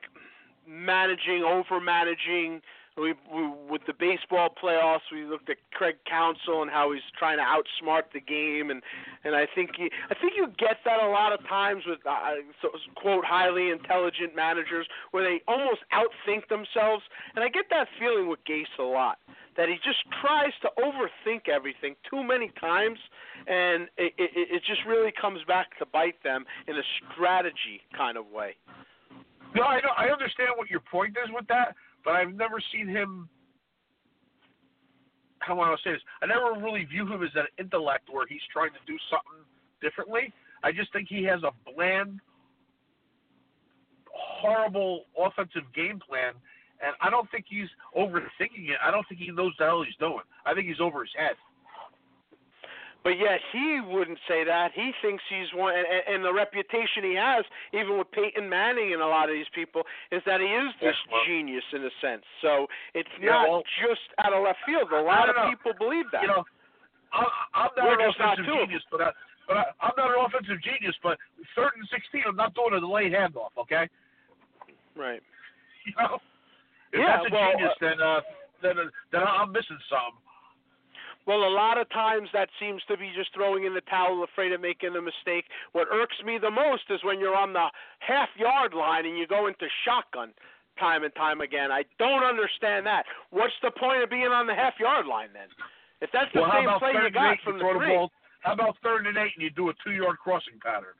[0.66, 2.60] managing, over managing.
[2.96, 7.38] We, we with the baseball playoffs, we looked at Craig Counsell and how he's trying
[7.38, 8.82] to outsmart the game, and
[9.24, 12.42] and I think he, I think you get that a lot of times with uh,
[12.60, 18.28] so, quote highly intelligent managers where they almost outthink themselves, and I get that feeling
[18.28, 19.18] with Gase a lot
[19.56, 22.98] that he just tries to overthink everything too many times,
[23.46, 26.82] and it, it, it just really comes back to bite them in a
[27.12, 28.56] strategy kind of way.
[29.54, 29.90] No, I know.
[29.96, 31.74] I understand what your point is with that,
[32.04, 33.28] but I've never seen him.
[35.40, 36.02] How I going to say this?
[36.22, 39.44] I never really view him as an intellect where he's trying to do something
[39.80, 40.32] differently.
[40.62, 42.20] I just think he has a bland,
[44.12, 46.34] horrible offensive game plan,
[46.84, 48.78] and I don't think he's overthinking it.
[48.84, 50.24] I don't think he knows the hell he's doing.
[50.44, 51.36] I think he's over his head.
[53.02, 54.72] But yet he wouldn't say that.
[54.74, 59.00] He thinks he's one, and, and the reputation he has, even with Peyton Manning and
[59.00, 59.82] a lot of these people,
[60.12, 62.24] is that he is this Yeah, well- genius in a sense.
[62.42, 64.92] So it's Yeah, not well- just out of left field.
[64.92, 65.48] A lot of know.
[65.48, 66.22] people believe that.
[66.22, 66.44] You know,
[67.12, 67.24] I,
[67.54, 69.10] I'm not We're an just not offensive genius, but I,
[69.48, 70.94] but I, I'm not an offensive genius.
[71.02, 71.16] But
[71.56, 73.56] third and sixteen, I'm not doing a delayed handoff.
[73.58, 73.88] Okay.
[74.94, 75.22] right.
[75.88, 76.20] You know,
[76.92, 78.20] if Yeah, that's a well, genius, uh, then uh,
[78.62, 80.20] then uh, then I'm missing something.
[81.26, 84.52] Well, a lot of times that seems to be just throwing in the towel, afraid
[84.52, 85.44] of making a mistake.
[85.72, 87.68] What irks me the most is when you're on the
[88.00, 90.32] half yard line and you go into shotgun
[90.78, 91.70] time and time again.
[91.70, 93.04] I don't understand that.
[93.30, 95.48] What's the point of being on the half yard line then?
[96.00, 97.94] If that's the well, same play you got from you the throw the three.
[97.94, 98.10] ball.
[98.40, 100.96] How about third and eight and you do a two yard crossing pattern?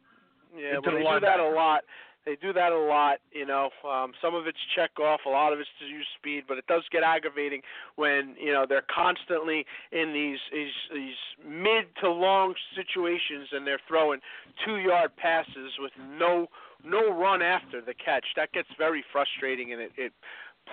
[0.53, 1.81] Yeah, well, the they do that a lot.
[2.27, 3.71] They do that a lot, you know.
[3.89, 6.67] Um, some of it's check off, a lot of it's to use speed, but it
[6.67, 7.63] does get aggravating
[7.97, 11.17] when you know they're constantly in these these, these
[11.49, 14.21] mid to long situations and they're throwing
[14.65, 16.47] two yard passes with no
[16.85, 18.27] no run after the catch.
[18.37, 20.13] That gets very frustrating and it, it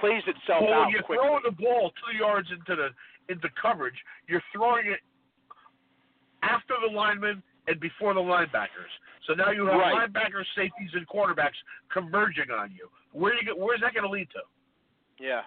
[0.01, 1.25] plays itself well, out when you're quickly.
[1.25, 2.89] throwing the ball two yards into the
[3.31, 4.99] into coverage, you're throwing it
[6.43, 8.91] after the lineman and before the linebackers.
[9.27, 10.09] So now you have Right.
[10.09, 11.57] linebackers, safeties, and quarterbacks
[11.89, 12.89] converging on you.
[13.11, 14.41] Where you get, where's that going to lead to?
[15.19, 15.43] Yeah.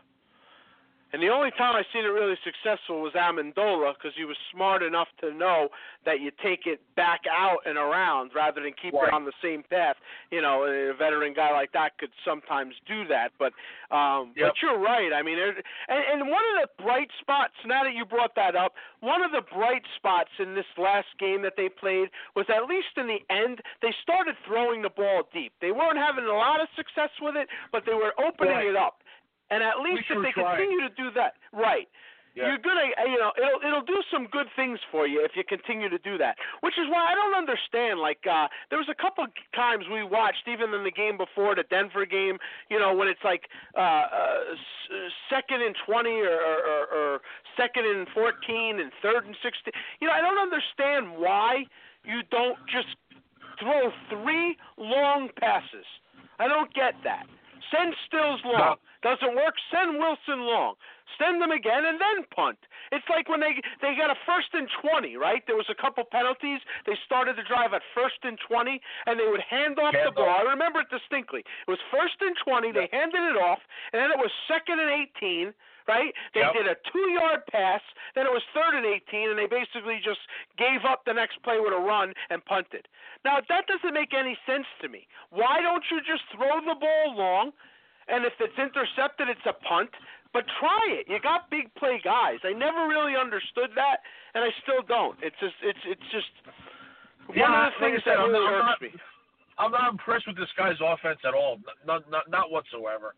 [1.12, 4.82] And the only time I seen it really successful was Amendola because he was smart
[4.82, 5.68] enough to know
[6.04, 9.08] that you take it back out and around rather than keep Right.
[9.08, 9.96] it on the same path.
[10.30, 13.52] You know, a veteran guy like that could sometimes do that, but
[13.90, 14.48] um Yep.
[14.48, 15.12] but you're right.
[15.12, 17.54] I mean, it, and and one of the bright spots.
[17.64, 21.42] Now that you brought that up, one of the bright spots in this last game
[21.42, 25.52] that they played was at least in the end they started throwing the ball deep.
[25.60, 28.66] They weren't having a lot of success with it, but they were opening Right.
[28.68, 29.02] it up.
[29.50, 30.56] And at least We if they trying.
[30.56, 31.88] continue to do that, right,
[32.36, 32.46] Yeah.
[32.46, 35.42] you're gonna, uh, you know, it'll it'll do some good things for you if you
[35.42, 36.38] continue to do that.
[36.60, 37.98] Which is why I don't understand.
[37.98, 41.64] Like, uh there was a couple times we watched, even in the game before the
[41.64, 42.38] Denver game,
[42.70, 44.40] you know, when it's like uh, uh
[45.28, 47.20] second and twenty or, or, or, or
[47.56, 49.74] second and fourteen and third and sixteen.
[50.00, 51.66] You know, I don't understand why
[52.04, 52.94] you don't just
[53.58, 55.84] throw three long passes.
[56.38, 57.26] I don't get that.
[57.74, 58.76] Send Stills long.
[59.02, 59.54] Doesn't work?
[59.72, 60.74] Send Wilson long.
[61.18, 62.58] Send them again and then punt.
[62.92, 65.42] It's like when they they got a first and twenty, right?
[65.46, 66.60] There was a couple penalties.
[66.86, 70.12] They started the drive at first and twenty, and they would hand off Hand the
[70.12, 70.28] ball.
[70.28, 71.40] I remember it distinctly.
[71.40, 72.72] It was first and twenty.
[72.72, 73.60] They handed it off,
[73.92, 75.54] and then it was second and eighteen.
[75.88, 76.14] Right?
[76.34, 76.52] They Yep.
[76.52, 77.82] did a two-yard pass.
[78.14, 80.20] Then it was third and eighteen, and they basically just
[80.56, 82.86] gave up the next play with a run and punted.
[83.24, 85.08] Now that doesn't make any sense to me.
[85.30, 87.52] Why don't you just throw the ball long?
[88.08, 89.90] And if it's intercepted, it's a punt.
[90.32, 91.10] But try it.
[91.10, 92.38] You got big play guys.
[92.46, 93.98] I never really understood that,
[94.34, 95.18] and I still don't.
[95.26, 96.30] It's just, it's, it's just
[97.34, 98.94] Yeah, one of like the things said, that I'm really not- irks me.
[99.58, 101.58] I'm not impressed with this guy's offense at all.
[101.84, 103.12] Not, not, not whatsoever.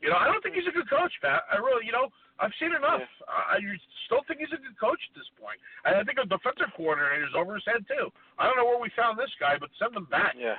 [0.00, 1.44] You know, I don't think he's a good coach, Pat.
[1.52, 2.08] I really, you know,
[2.40, 3.04] I've seen enough.
[3.28, 3.76] I, I
[4.08, 5.60] still think he's a good coach at this point.
[5.84, 8.08] And I think a defensive coordinator is over his head too.
[8.40, 10.32] I don't know where we found this guy, but send him back.
[10.38, 10.56] Yeah.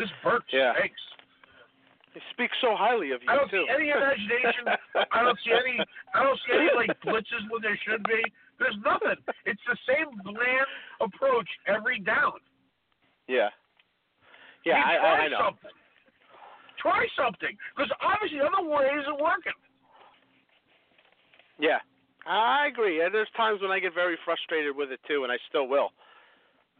[0.00, 0.74] This Burke Yeah.
[0.76, 1.00] stinks.
[2.14, 3.64] He speaks so highly of you I don't too.
[3.64, 4.68] see any imagination.
[5.12, 5.80] I don't see any.
[6.14, 8.20] I don't see any like blitzes when there should be.
[8.60, 9.16] There's nothing.
[9.48, 10.68] It's the same bland
[11.00, 12.36] approach every down.
[13.28, 13.48] Yeah.
[14.64, 15.40] Yeah, I I, I, try know.
[15.48, 15.74] something.
[16.78, 19.54] Try something, because obviously the other way isn't working.
[21.58, 21.78] Yeah,
[22.26, 23.02] I agree.
[23.04, 25.90] And there's times when I get very frustrated with it too, and I still will.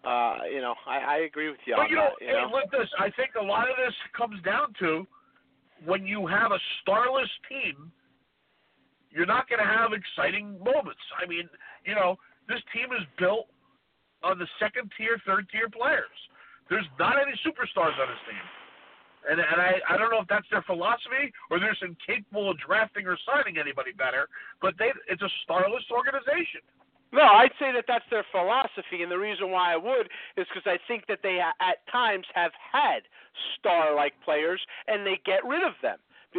[0.05, 2.25] Uh, you know, I, I agree with you but on you know, that.
[2.25, 2.51] You hey, know?
[2.51, 2.91] look this.
[2.99, 5.07] I think a lot of this comes down to
[5.85, 7.91] when you have a starless team,
[9.11, 11.03] you're not going to have exciting moments.
[11.21, 11.49] I mean,
[11.85, 12.17] you know,
[12.49, 13.47] this team is built
[14.25, 16.17] on the second tier, third tier players.
[16.71, 18.47] There's not any superstars on this team.
[19.23, 22.59] And and I, I don't know if that's their philosophy or they're just incapable of
[22.59, 24.27] drafting or signing anybody better,
[24.59, 26.65] but they it's a starless organization.
[27.13, 30.67] No, I'd say that that's their philosophy, and the reason why I would is because
[30.67, 33.03] I think that they at times have had
[33.59, 35.99] star-like players, and they get rid of them.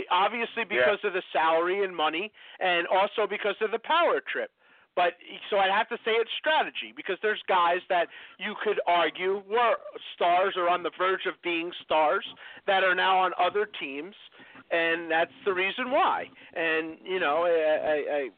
[0.09, 4.49] Obviously, because of the salary and money, and also because of the power trip.
[4.95, 5.13] But
[5.49, 8.07] so I'd have to say it's strategy because there's guys that
[8.38, 9.76] you could argue were
[10.15, 12.26] stars or on the verge of being stars
[12.67, 14.15] that are now on other teams,
[14.71, 16.26] and that's the reason why.
[16.53, 18.30] And you know, I I, I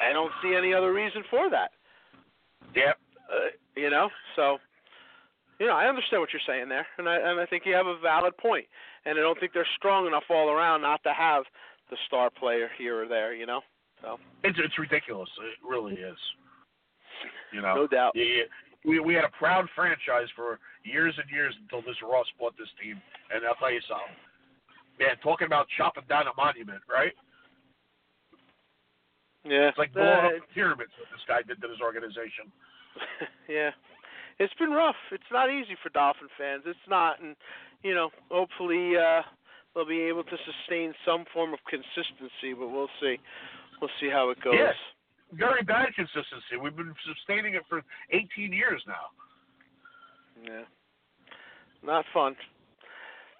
[0.00, 1.70] I don't see any other reason for that.
[2.74, 2.98] Yep.
[3.30, 4.58] Uh, you know, so
[5.58, 7.86] you know, I understand what you're saying there, and I and I think you have
[7.86, 8.66] a valid point.
[9.04, 11.44] And I don't think they're strong enough all around not to have
[11.90, 13.34] the star player here or there.
[13.34, 13.60] You know,
[14.02, 15.30] so It's it's ridiculous.
[15.38, 16.18] It really is.
[17.52, 18.12] You know, No doubt.
[18.14, 18.44] Yeah,
[18.84, 22.68] we we had a proud franchise for years and years until this Ross bought this
[22.82, 23.00] team,
[23.32, 24.16] and I'll tell you something.
[24.98, 27.12] Man, talking about chopping down a monument, right?
[29.46, 32.50] Yeah, It's like blowing uh, up pyramids what this guy did to this organization.
[33.48, 33.70] yeah.
[34.38, 35.00] It's been rough.
[35.12, 36.62] It's not easy for Dolphin fans.
[36.66, 37.36] It's not, and
[37.82, 39.22] you know, hopefully uh,
[39.74, 42.52] they'll be able to sustain some form of consistency.
[42.52, 43.16] But we'll see.
[43.80, 44.54] We'll see how it goes.
[44.58, 44.74] Yes.
[45.32, 46.60] Very bad consistency.
[46.60, 47.82] We've been sustaining it for
[48.12, 49.10] 18 years now.
[50.44, 50.64] Yeah.
[51.82, 52.36] Not fun.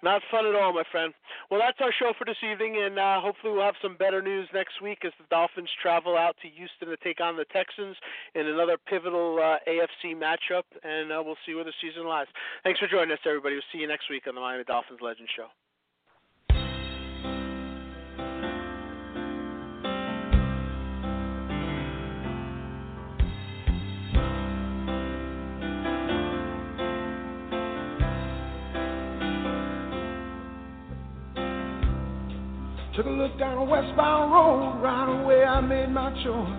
[0.07, 1.11] Not fun at all, my friend.
[1.51, 4.47] Well, that's our show for this evening, and uh, hopefully we'll have some better news
[4.53, 7.97] next week as the Dolphins travel out to Houston to take on the Texans
[8.33, 12.27] in another pivotal uh, AFC matchup, and uh, we'll see where the season lies.
[12.63, 13.55] Thanks for joining us, everybody.
[13.55, 15.47] We'll see you next week on the Miami Dolphins Legend Show.
[32.97, 36.49] Took a look down a westbound road, right away I made my choice.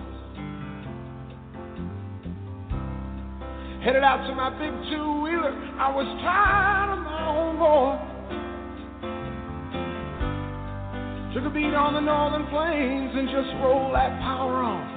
[3.83, 7.99] Headed out to my big two wheeler, I was tired of my own voice.
[11.35, 14.95] Took a beat on the northern plains and just rolled that power on.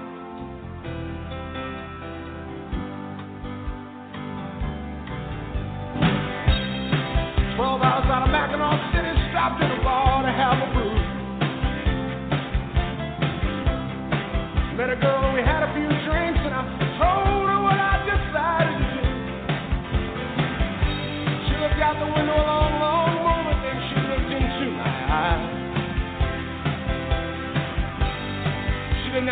[7.58, 10.81] Twelve hours out of Mackinaw City, stopped at a bar to have a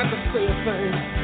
[0.03, 1.20] have to say a thing.